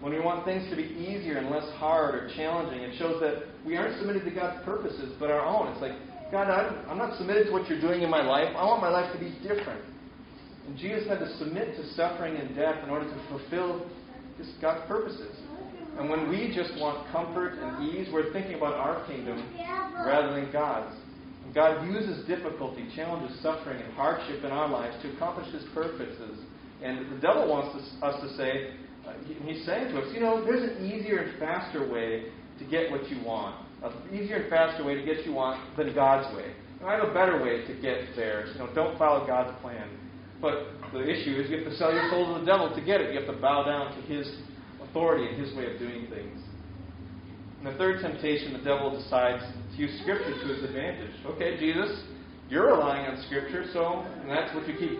[0.00, 3.44] When we want things to be easier and less hard or challenging, it shows that
[3.66, 5.72] we aren't submitted to God's purposes but our own.
[5.72, 5.96] It's like,
[6.30, 6.48] God,
[6.88, 8.54] I'm not submitted to what you're doing in my life.
[8.54, 9.82] I want my life to be different.
[10.66, 13.86] And Jesus had to submit to suffering and death in order to fulfill
[14.36, 15.34] his, God's purposes.
[15.98, 19.42] And when we just want comfort and ease, we're thinking about our kingdom
[20.06, 20.94] rather than God's.
[21.54, 26.38] God uses difficulty, challenges, suffering, and hardship in our lives to accomplish His purposes.
[26.82, 28.70] And the devil wants us to say,
[29.06, 29.12] uh,
[29.44, 33.08] he's saying to us, you know, there's an easier and faster way to get what
[33.10, 33.56] you want.
[33.82, 36.52] An easier and faster way to get what you want than God's way.
[36.80, 38.46] And I have a better way to get there.
[38.52, 39.88] You know, don't follow God's plan.
[40.40, 43.00] But the issue is you have to sell your soul to the devil to get
[43.00, 43.12] it.
[43.12, 44.30] You have to bow down to his
[44.82, 46.40] authority and his way of doing things.
[47.58, 51.10] And the third temptation, the devil decides to use Scripture to his advantage.
[51.26, 52.02] Okay, Jesus,
[52.48, 54.98] you're relying on Scripture, so and that's what you keep,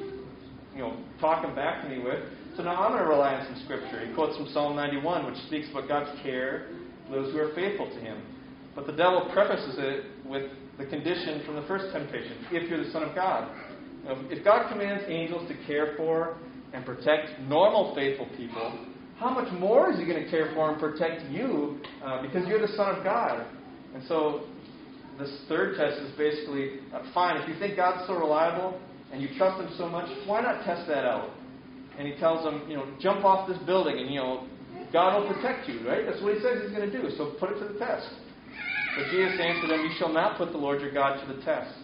[0.74, 2.18] you know, talking back to me with.
[2.56, 4.04] So now I'm going to rely on some Scripture.
[4.04, 6.66] He quotes from Psalm 91, which speaks about God's care
[7.06, 8.20] for those who are faithful to Him.
[8.74, 12.90] But the devil prefaces it with the condition from the first temptation: if you're the
[12.90, 13.50] Son of God.
[14.08, 16.38] Um, if God commands angels to care for
[16.72, 18.86] and protect normal, faithful people,
[19.18, 22.64] how much more is He going to care for and protect you uh, because you're
[22.64, 23.46] the Son of God?
[23.94, 24.44] And so,
[25.18, 27.40] this third test is basically uh, fine.
[27.40, 28.80] If you think God's so reliable
[29.12, 31.30] and you trust Him so much, why not test that out?
[31.98, 34.46] And He tells them, you know, jump off this building and, you know,
[34.92, 36.06] God will protect you, right?
[36.06, 37.10] That's what He says He's going to do.
[37.16, 38.08] So put it to the test.
[38.96, 41.74] But Jesus answered them, You shall not put the Lord your God to the test.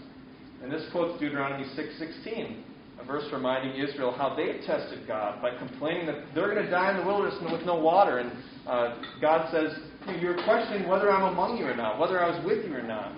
[0.63, 2.64] And this quotes Deuteronomy 6.16
[3.07, 6.99] verse reminding Israel how they tested God by complaining that they're going to die in
[6.99, 8.19] the wilderness with no water.
[8.19, 8.33] And
[8.67, 9.73] uh, God says,
[10.21, 13.13] You're questioning whether I'm among you or not, whether I was with you or not.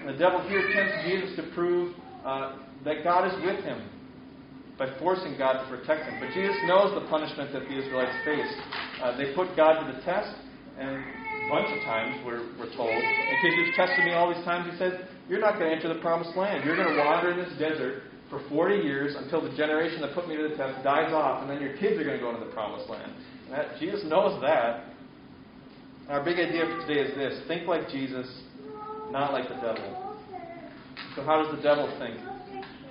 [0.00, 1.94] And the devil here tempts Jesus to prove
[2.24, 3.88] uh, that God is with him
[4.78, 6.20] by forcing God to protect him.
[6.20, 8.52] But Jesus knows the punishment that the Israelites face.
[9.02, 10.30] Uh, they put God to the test,
[10.78, 14.70] and a bunch of times we're, we're told, because you've tested me all these times,
[14.70, 14.94] he says,
[15.28, 16.64] You're not going to enter the promised land.
[16.64, 20.28] You're going to wander in this desert for 40 years until the generation that put
[20.28, 22.44] me to the test dies off, and then your kids are going to go into
[22.44, 23.12] the promised land.
[23.50, 24.84] That, Jesus knows that.
[26.08, 28.26] Our big idea for today is this think like Jesus,
[29.10, 30.16] not like the devil.
[31.16, 32.16] So, how does the devil think?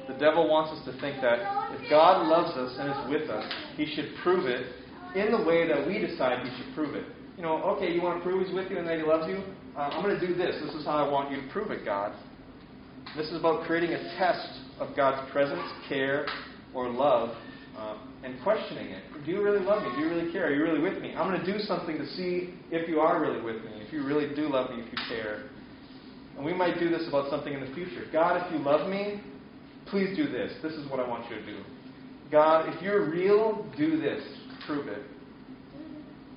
[0.07, 1.39] The devil wants us to think that
[1.79, 4.67] if God loves us and is with us, he should prove it
[5.15, 7.05] in the way that we decide he should prove it.
[7.35, 9.43] You know, okay, you want to prove he's with you and that he loves you?
[9.75, 10.55] Uh, I'm going to do this.
[10.63, 12.13] This is how I want you to prove it, God.
[13.15, 16.25] This is about creating a test of God's presence, care,
[16.73, 17.35] or love,
[17.77, 19.03] uh, and questioning it.
[19.25, 19.89] Do you really love me?
[19.95, 20.47] Do you really care?
[20.47, 21.13] Are you really with me?
[21.15, 24.05] I'm going to do something to see if you are really with me, if you
[24.05, 25.49] really do love me, if you care.
[26.35, 28.05] And we might do this about something in the future.
[28.11, 29.21] God, if you love me,
[29.87, 30.53] please do this.
[30.61, 31.63] This is what I want you to do.
[32.31, 34.21] God, if you're real, do this.
[34.65, 35.01] Prove it.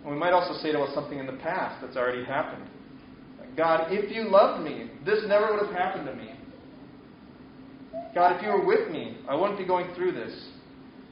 [0.05, 2.68] And we might also say it about something in the past that's already happened.
[3.57, 6.31] God, if you loved me, this never would have happened to me.
[8.14, 10.48] God, if you were with me, I wouldn't be going through this.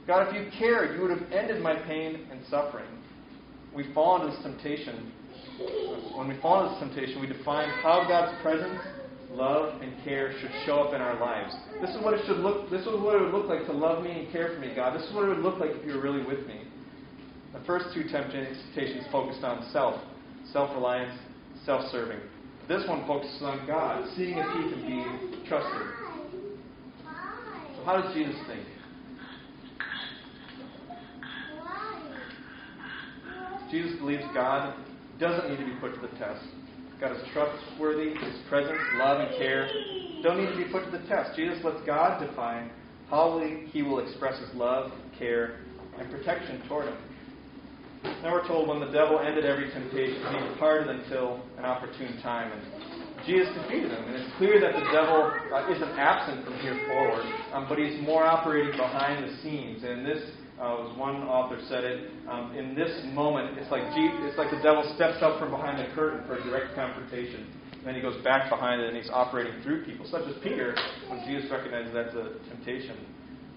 [0.07, 2.87] God, if you cared, you would have ended my pain and suffering.
[3.75, 5.11] We fall into this temptation.
[6.15, 8.79] When we fall into this temptation, we define how God's presence,
[9.29, 11.53] love, and care should show up in our lives.
[11.79, 12.69] This is what it should look.
[12.71, 14.97] This is what it would look like to love me and care for me, God.
[14.97, 16.61] This is what it would look like if you were really with me.
[17.53, 20.01] The first two temptations focused on self,
[20.51, 21.17] self-reliance,
[21.65, 22.19] self-serving.
[22.67, 25.98] This one focuses on God, seeing if He can be trusted.
[27.79, 28.65] So, how does Jesus think?
[33.71, 34.75] Jesus believes God
[35.19, 36.43] doesn't need to be put to the test.
[36.99, 39.69] God is trustworthy, His presence, love, and care
[40.23, 41.37] don't need to be put to the test.
[41.37, 42.69] Jesus lets God define
[43.09, 45.59] how He will express His love, care,
[45.97, 46.97] and protection toward Him.
[48.23, 52.51] Now we're told when the devil ended every temptation, he departed until an opportune time.
[52.51, 54.03] And Jesus defeated him.
[54.03, 57.99] And it's clear that the devil uh, isn't absent from here forward, um, but he's
[58.05, 59.83] more operating behind the scenes.
[59.83, 60.21] And this,
[60.59, 64.51] uh, as one author said it, um, in this moment, it's like, Jesus, it's like
[64.51, 67.47] the devil steps up from behind the curtain for a direct confrontation.
[67.79, 70.75] And then he goes back behind it and he's operating through people, such as Peter,
[71.07, 72.97] when Jesus recognizes that's a temptation.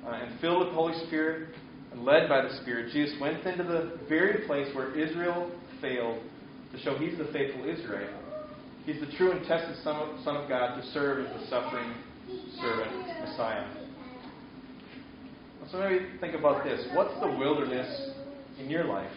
[0.07, 1.55] Uh, and filled with the Holy Spirit
[1.93, 6.23] and led by the Spirit, Jesus went into the very place where Israel failed
[6.73, 8.22] to show he's the faithful Israel.
[8.85, 11.95] He's the true and tested Son of, Son of God to serve as the suffering
[12.61, 12.91] servant,
[13.21, 13.67] Messiah.
[15.71, 16.85] So maybe think about this.
[16.93, 18.11] What's the wilderness
[18.59, 19.11] in your life?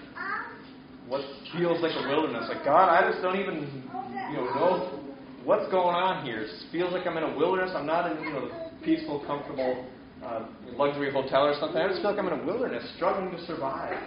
[1.08, 1.22] What
[1.58, 2.46] feels like a wilderness?
[2.48, 3.84] Like, God, I just don't even
[4.30, 5.00] you know, know
[5.44, 6.42] what's going on here.
[6.42, 7.72] It feels like I'm in a wilderness.
[7.76, 9.88] I'm not in you know, peaceful, comfortable
[10.24, 11.82] uh, luxury hotel or something.
[11.82, 13.98] I just feel like I'm in a wilderness, struggling to survive.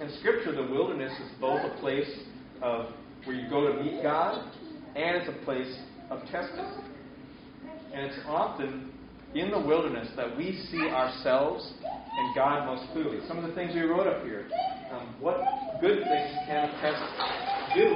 [0.00, 2.10] In Scripture, the wilderness is both a place
[2.62, 2.86] of
[3.24, 4.52] where you go to meet God,
[4.96, 5.72] and it's a place
[6.10, 6.66] of testing.
[7.92, 8.90] And it's often
[9.34, 13.18] in the wilderness that we see ourselves and God most clearly.
[13.28, 14.48] Some of the things we wrote up here.
[14.90, 15.38] Um, what
[15.80, 16.98] good things can a test
[17.74, 17.86] do?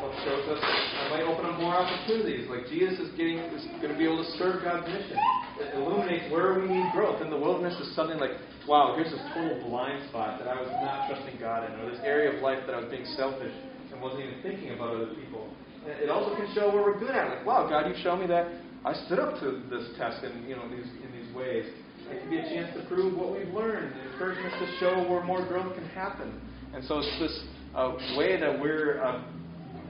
[0.00, 2.48] It shows us it might open up more opportunities.
[2.48, 5.14] Like Jesus is getting is going to be able to serve God's mission.
[5.60, 7.22] It illuminates where we need growth.
[7.22, 8.32] In the wilderness is something like,
[8.66, 12.00] wow, here's this total blind spot that I was not trusting God in, or this
[12.02, 13.52] area of life that I was being selfish
[14.00, 15.48] and wasn't even thinking about other people.
[15.86, 17.28] It also can show where we're good at.
[17.28, 18.48] Like, wow, God, you've shown me that
[18.84, 21.64] I stood up to this test in you know these in these ways.
[22.10, 25.22] It can be a chance to prove what we've learned, encouraging us to show where
[25.22, 26.40] more growth can happen.
[26.74, 27.44] And so it's this
[27.74, 29.22] uh, way that we're uh,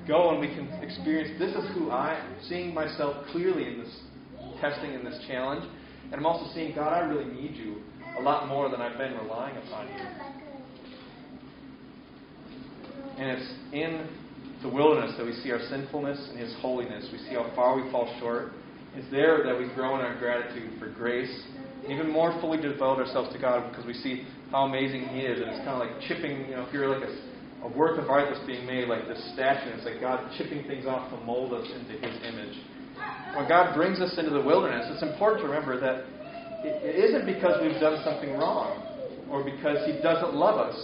[0.06, 0.40] going.
[0.40, 4.00] We can experience this is who I am, seeing myself clearly in this
[4.60, 5.64] testing in this challenge,
[6.04, 7.76] and I'm also seeing God, I really need you
[8.18, 10.29] a lot more than I've been relying upon you.
[13.20, 14.08] And it's in
[14.62, 17.06] the wilderness that we see our sinfulness and His holiness.
[17.12, 18.52] We see how far we fall short.
[18.96, 21.30] It's there that we grow in our gratitude for grace
[21.88, 25.40] even more fully devote ourselves to God because we see how amazing He is.
[25.40, 28.10] And it's kind of like chipping, you know, if you're like a, a work of
[28.10, 31.52] art that's being made, like this statue, it's like God chipping things off to mold
[31.54, 32.56] us into His image.
[33.36, 36.04] When God brings us into the wilderness, it's important to remember that
[36.66, 38.82] it, it isn't because we've done something wrong
[39.30, 40.76] or because He doesn't love us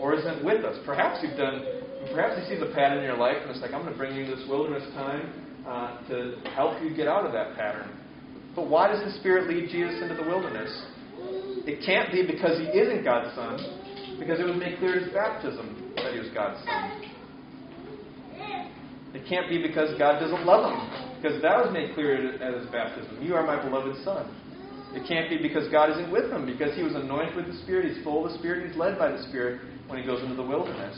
[0.00, 0.76] or isn't with us.
[0.84, 1.62] Perhaps you've done,
[2.08, 4.16] perhaps He sees a pattern in your life and it's like, I'm going to bring
[4.16, 5.28] you this wilderness time
[5.66, 7.90] uh, to help you get out of that pattern.
[8.56, 10.70] But why does the Spirit lead Jesus into the wilderness?
[11.66, 15.92] It can't be because he isn't God's Son, because it was made clear his baptism
[15.96, 17.10] that he was God's Son.
[19.14, 22.66] It can't be because God doesn't love him, because that was made clear at his
[22.70, 23.18] baptism.
[23.20, 24.26] You are my beloved Son.
[24.94, 27.92] It can't be because God isn't with him, because he was anointed with the Spirit,
[27.92, 30.42] he's full of the Spirit, he's led by the Spirit when he goes into the
[30.42, 30.96] wilderness.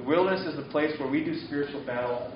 [0.00, 2.32] The wilderness is the place where we do spiritual battle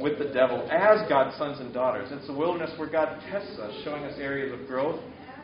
[0.00, 2.10] with the devil as God's sons and daughters.
[2.12, 5.00] It's the wilderness where God tests us, showing us areas of growth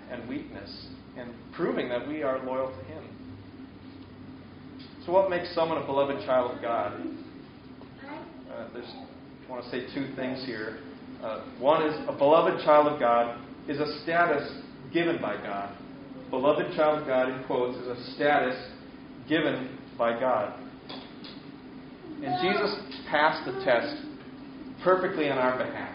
[0.09, 0.87] and weakness,
[1.18, 3.03] and proving that we are loyal to Him.
[5.05, 6.93] So, what makes someone a beloved child of God?
[8.53, 10.79] Uh, there's, I want to say two things here.
[11.25, 14.49] Uh, one is a beloved child of God is a status
[14.93, 15.77] given by God.
[16.31, 18.57] Beloved child of God, in quotes, is a status
[19.29, 20.61] given by God.
[22.25, 22.72] And Jesus
[23.11, 24.01] passed the test
[24.83, 25.95] perfectly on our behalf.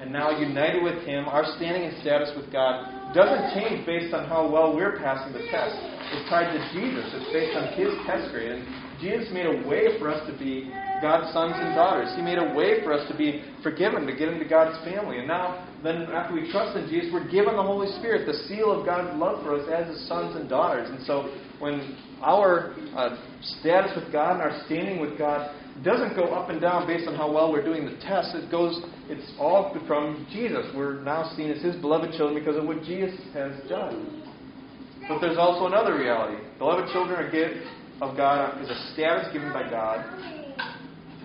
[0.00, 4.26] And now, united with Him, our standing and status with God doesn't change based on
[4.26, 5.76] how well we're passing the test.
[6.12, 7.04] It's tied to Jesus.
[7.12, 8.52] It's based on His test grade.
[8.52, 8.64] And
[9.00, 12.10] Jesus made a way for us to be God's sons and daughters.
[12.16, 15.18] He made a way for us to be forgiven, to get into God's family.
[15.18, 18.72] And now, then, after we trust in Jesus, we're given the Holy Spirit, the seal
[18.72, 20.90] of God's love for us as His sons and daughters.
[20.90, 21.30] And so,
[21.60, 23.16] when our uh,
[23.60, 27.14] status with God and our standing with God doesn't go up and down based on
[27.16, 28.34] how well we're doing the test.
[28.34, 30.66] It goes, it's all from Jesus.
[30.74, 34.22] We're now seen as His beloved children because of what Jesus has done.
[35.08, 36.42] But there's also another reality.
[36.58, 37.66] Beloved children are gift
[38.00, 40.04] of God is a status given by God.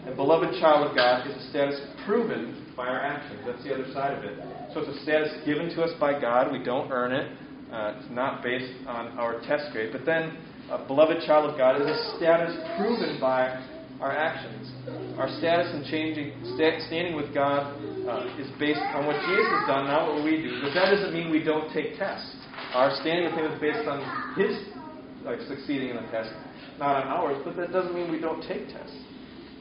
[0.06, 3.42] And beloved child of God is a status proven by our actions.
[3.46, 4.40] That's the other side of it.
[4.74, 6.52] So it's a status given to us by God.
[6.52, 7.32] We don't earn it.
[7.72, 9.92] Uh, it's not based on our test grade.
[9.92, 10.38] But then,
[10.72, 13.62] a beloved child of God is a status proven by
[14.02, 14.72] our actions.
[15.18, 16.34] Our status in changing,
[16.88, 17.76] standing with God
[18.08, 20.62] uh, is based on what Jesus has done, not what we do.
[20.64, 22.36] But that doesn't mean we don't take tests.
[22.74, 24.00] Our standing with Him is based on
[24.34, 24.56] His
[25.26, 26.32] like succeeding in the test,
[26.80, 27.42] not on ours.
[27.44, 28.96] But that doesn't mean we don't take tests.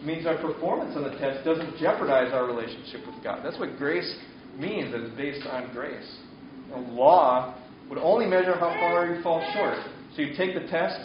[0.01, 3.45] It means our performance on the test doesn't jeopardize our relationship with God.
[3.45, 4.17] That's what grace
[4.57, 4.93] means.
[4.93, 6.09] That it's based on grace.
[6.71, 7.59] The law
[7.89, 9.79] would only measure how far you fall short.
[10.15, 10.99] So you take the test,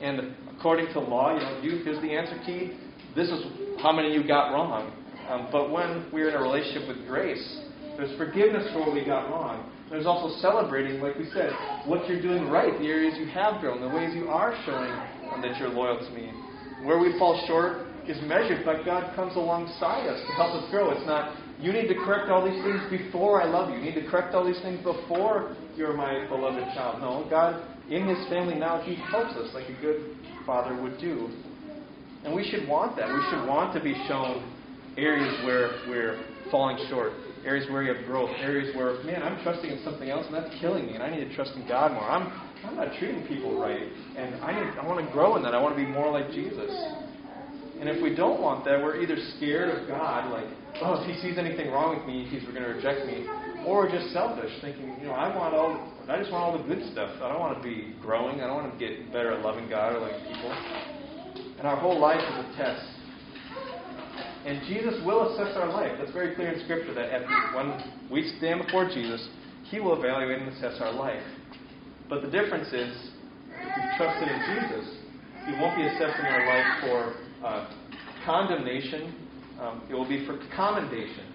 [0.00, 2.78] and according to law, you know, you, here's the answer key.
[3.16, 3.44] This is
[3.82, 4.92] how many you got wrong.
[5.28, 7.60] Um, but when we're in a relationship with grace,
[7.96, 9.70] there's forgiveness for what we got wrong.
[9.90, 11.52] There's also celebrating, like we said,
[11.84, 14.94] what you're doing right, the areas you have grown, the ways you are showing
[15.42, 16.30] that you're loyal to me.
[16.82, 20.90] Where we fall short is measured, but God comes alongside us to help us grow.
[20.90, 23.76] It's not, you need to correct all these things before I love you.
[23.76, 27.00] You need to correct all these things before you're my beloved child.
[27.00, 31.28] No, God, in His family now, He helps us like a good Father would do.
[32.24, 33.08] And we should want that.
[33.08, 34.44] We should want to be shown
[34.96, 37.12] areas where we're falling short,
[37.44, 40.60] areas where we have growth, areas where, man, I'm trusting in something else and that's
[40.60, 42.04] killing me, and I need to trust in God more.
[42.04, 42.32] I'm,
[42.64, 43.80] I'm not treating people right,
[44.16, 45.54] and I, need, I want to grow in that.
[45.54, 46.70] I want to be more like Jesus.
[47.80, 50.44] And if we don't want that, we're either scared of God, like,
[50.84, 53.24] oh, if He sees anything wrong with me, He's going to reject me,
[53.64, 56.92] or just selfish, thinking, you know, I want all, I just want all the good
[56.92, 57.08] stuff.
[57.24, 58.40] I don't want to be growing.
[58.40, 60.52] I don't want to get better at loving God or loving people.
[61.56, 62.84] And our whole life is a test.
[64.44, 65.92] And Jesus will assess our life.
[65.98, 67.24] That's very clear in Scripture that at,
[67.56, 69.28] when we stand before Jesus,
[69.72, 71.22] He will evaluate and assess our life.
[72.08, 72.92] But the difference is,
[73.56, 74.84] if we trusted in Jesus,
[75.48, 77.70] He won't be assessing our life for uh,
[78.24, 79.14] condemnation.
[79.60, 81.26] Um, it will be for commendation.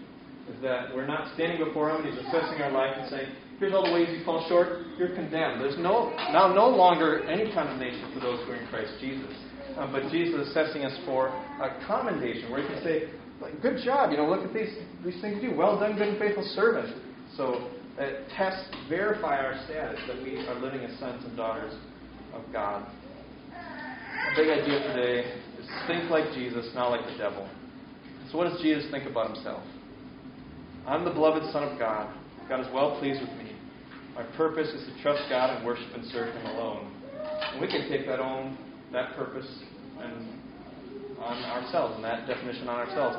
[0.50, 3.30] Is that we're not standing before Him and He's assessing our life and saying,
[3.60, 5.62] here's all the ways you fall short, you're condemned.
[5.62, 9.32] There's no now no longer any condemnation for those who are in Christ Jesus.
[9.78, 13.10] Um, but Jesus is assessing us for a commendation, where he can say,
[13.62, 14.12] "Good job!
[14.12, 14.72] You know, look at these
[15.04, 15.56] these things you do.
[15.56, 16.96] Well done, good and faithful servant."
[17.36, 21.74] So uh, tests verify our status that we are living as sons and daughters
[22.34, 22.88] of God.
[23.52, 25.34] A big idea today
[25.88, 27.48] think like Jesus, not like the devil.
[28.32, 29.64] So, what does Jesus think about himself?
[30.88, 32.14] I'm the beloved Son of God.
[32.48, 33.56] God is well pleased with me.
[34.16, 36.92] My purpose is to trust God and worship and serve Him alone.
[37.52, 38.58] And we can take that on,
[38.94, 39.48] that purpose
[40.00, 40.30] and
[41.20, 43.18] on ourselves, and that definition on ourselves.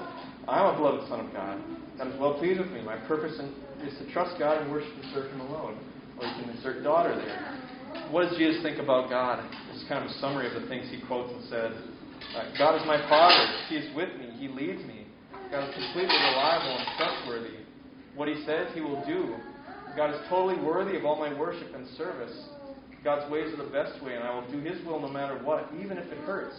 [0.49, 1.61] I'm a beloved Son of God.
[1.99, 2.83] God is well pleased with me.
[2.83, 3.39] My purpose
[3.83, 5.77] is to trust God and worship and serve Him alone.
[6.19, 8.09] or you can insert daughter there.
[8.11, 9.43] What does Jesus think about God?
[9.73, 11.73] This is kind of a summary of the things he quotes and said.
[12.35, 13.47] Uh, God is my Father.
[13.69, 14.31] He is with me.
[14.39, 15.07] He leads me.
[15.51, 17.57] God is completely reliable and trustworthy.
[18.15, 19.37] What He says, He will do.
[19.97, 22.35] God is totally worthy of all my worship and service.
[23.05, 25.71] God's ways are the best way, and I will do His will no matter what,
[25.81, 26.57] even if it hurts.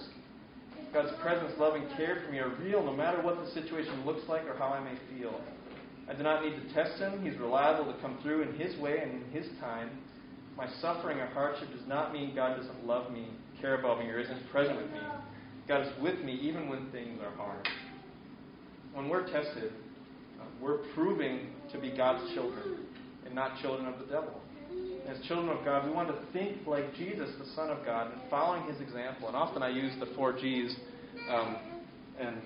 [0.93, 4.28] God's presence, love, and care for me are real no matter what the situation looks
[4.30, 5.41] like or how I may feel.
[6.09, 7.24] I do not need to test Him.
[7.24, 9.89] He's reliable to come through in His way and in His time.
[10.55, 13.28] My suffering or hardship does not mean God doesn't love me,
[13.61, 14.99] care about me, or isn't present with me.
[15.68, 17.68] God is with me even when things are hard.
[18.93, 19.74] When we're tested,
[20.39, 22.86] uh, we're proving to be God's children
[23.26, 24.41] and not children of the devil.
[25.07, 28.22] As children of God, we want to think like Jesus, the Son of God, and
[28.30, 29.28] following his example.
[29.28, 30.76] And often I use the four G's,
[31.30, 31.57] um,
[32.20, 32.38] and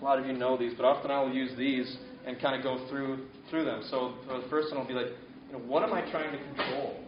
[0.00, 2.88] a lot of you know these, but often I'll use these and kind of go
[2.88, 3.82] through through them.
[3.90, 5.12] So the first one will be like,
[5.48, 7.00] you know, what am I trying to control?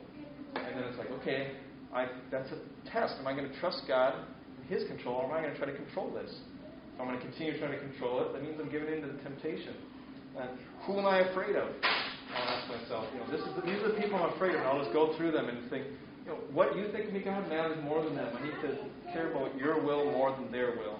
[0.54, 1.52] And then it's like, okay,
[1.92, 3.14] I, that's a test.
[3.18, 4.14] Am I going to trust God
[4.72, 6.32] His control, or am I going to try to control this?
[6.32, 9.12] If I'm going to continue trying to control it, that means I'm giving in to
[9.12, 9.76] the temptation.
[10.40, 10.48] And
[10.88, 11.68] who am I afraid of?
[11.84, 14.64] I'll ask myself, you know, this is the, these are the people I'm afraid of,
[14.64, 15.84] and I'll just go through them and think,
[16.24, 18.32] you know, what you think of me, God, matters more than them.
[18.32, 18.80] I need to
[19.12, 20.96] care about your will more than their will.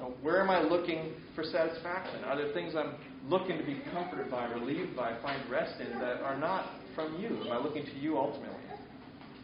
[0.00, 2.24] Know, where am I looking for satisfaction?
[2.24, 2.98] Are there things I'm
[3.30, 7.46] looking to be comforted by, relieved by, find rest in that are not from you?
[7.46, 8.58] Am I looking to you ultimately?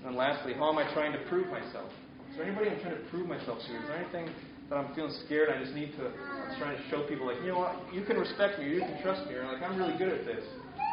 [0.05, 1.93] And lastly, how am I trying to prove myself?
[2.31, 3.74] Is there anybody I'm trying to prove myself to?
[3.74, 4.31] Is there anything
[4.68, 5.51] that I'm feeling scared?
[5.51, 6.07] I just need to.
[6.07, 7.76] I'm trying to show people, like, you know what?
[7.93, 8.70] You can respect me.
[8.70, 9.35] You can trust me.
[9.35, 10.45] Or like, I'm really good at this.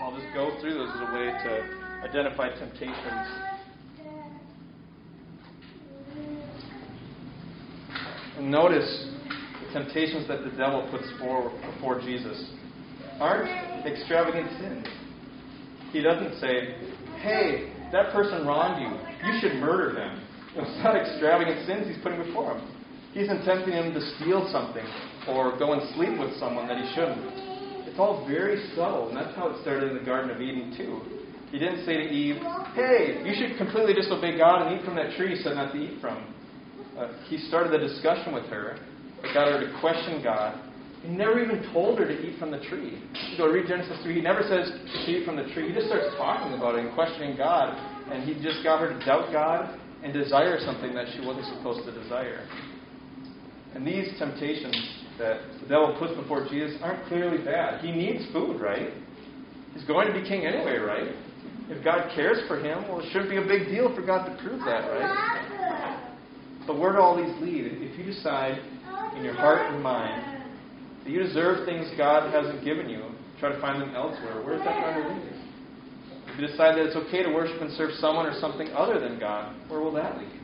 [0.02, 3.28] I'll just go through those as a way to identify temptations.
[8.38, 9.10] And notice
[9.62, 12.52] the temptations that the devil puts forward before Jesus
[13.20, 14.88] aren't extravagant sins.
[15.92, 16.76] He doesn't say,
[17.22, 19.32] hey, that person wronged you.
[19.32, 20.27] You should murder them.
[20.66, 22.66] It's not extravagant sins he's putting before him.
[23.14, 24.86] He's tempting him to steal something
[25.30, 27.22] or go and sleep with someone that he shouldn't.
[27.86, 31.01] It's all very subtle, and that's how it started in the Garden of Eden, too.
[31.51, 32.38] He didn't say to Eve,
[32.74, 35.80] hey, you should completely disobey God and eat from that tree you said not to
[35.80, 36.22] eat from.
[36.97, 38.78] Uh, he started the discussion with her.
[39.24, 40.62] It got her to question God.
[41.01, 43.01] He never even told her to eat from the tree.
[43.32, 44.14] You go read Genesis 3.
[44.16, 45.70] He never says to eat from the tree.
[45.70, 47.74] He just starts talking about it and questioning God.
[48.12, 51.86] And he just got her to doubt God and desire something that she wasn't supposed
[51.86, 52.48] to desire.
[53.76, 54.76] And these temptations
[55.18, 57.82] that the devil puts before Jesus aren't clearly bad.
[57.82, 58.93] He needs food, right?
[59.74, 61.14] He's going to be king anyway, right?
[61.70, 64.43] If God cares for him, well, it shouldn't be a big deal for God to
[64.43, 66.14] prove that, right?
[66.66, 67.66] But where do all these lead?
[67.66, 68.60] If you decide
[69.18, 70.43] in your heart and mind
[71.04, 74.64] that you deserve things God hasn't given you, try to find them elsewhere, where is
[74.64, 75.47] that going to lead?
[76.38, 79.18] If you decide that it's okay to worship and serve someone or something other than
[79.18, 80.40] God, where will that lead?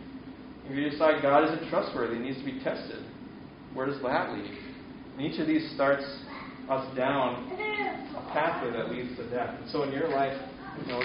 [0.65, 3.05] If you decide God isn't trustworthy, needs to be tested,
[3.75, 4.57] where does that lead?
[5.13, 6.01] And each of these starts
[6.67, 9.53] us down a pathway that leads to death.
[9.61, 10.33] And so in your life,
[10.81, 10.99] you know,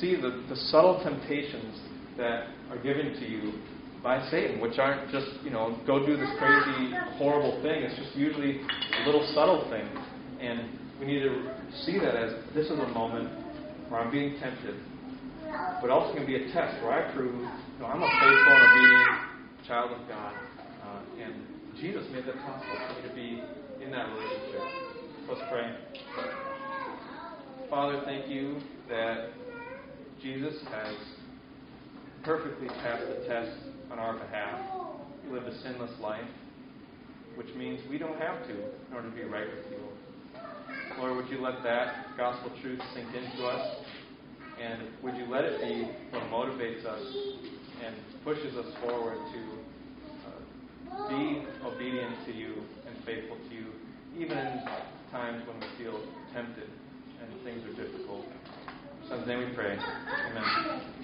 [0.00, 1.78] see the, the subtle temptations
[2.16, 3.52] that are given to you
[4.02, 7.84] by Satan, which aren't just, you know, go do this crazy, horrible thing.
[7.84, 8.62] It's just usually
[9.02, 9.86] a little subtle thing.
[10.40, 11.54] And we need to
[11.86, 13.46] see that as this is a moment
[13.88, 14.76] where I'm being tempted.
[15.80, 18.64] But also can be a test where I prove, you know, I'm a faithful and
[18.68, 20.34] obedient child of God.
[20.84, 21.34] Uh, and
[21.80, 23.42] Jesus made that possible for me to be
[23.84, 24.62] in that relationship.
[25.28, 25.74] Let's pray.
[27.70, 29.30] Father, thank you that
[30.22, 30.94] Jesus has
[32.24, 33.56] perfectly passed the test
[33.90, 34.60] on our behalf.
[35.24, 36.28] He lived a sinless life,
[37.36, 39.87] which means we don't have to in order to be right with you.
[40.98, 43.84] Lord, would you let that gospel truth sink into us?
[44.60, 47.00] And would you let it be what motivates us
[47.86, 47.94] and
[48.24, 49.40] pushes us forward to
[50.26, 52.52] uh, be obedient to you
[52.88, 53.66] and faithful to you,
[54.18, 54.60] even in
[55.12, 56.00] times when we feel
[56.34, 56.68] tempted
[57.22, 58.24] and things are difficult.
[59.04, 59.78] In Son's name we pray.
[59.78, 60.97] Amen.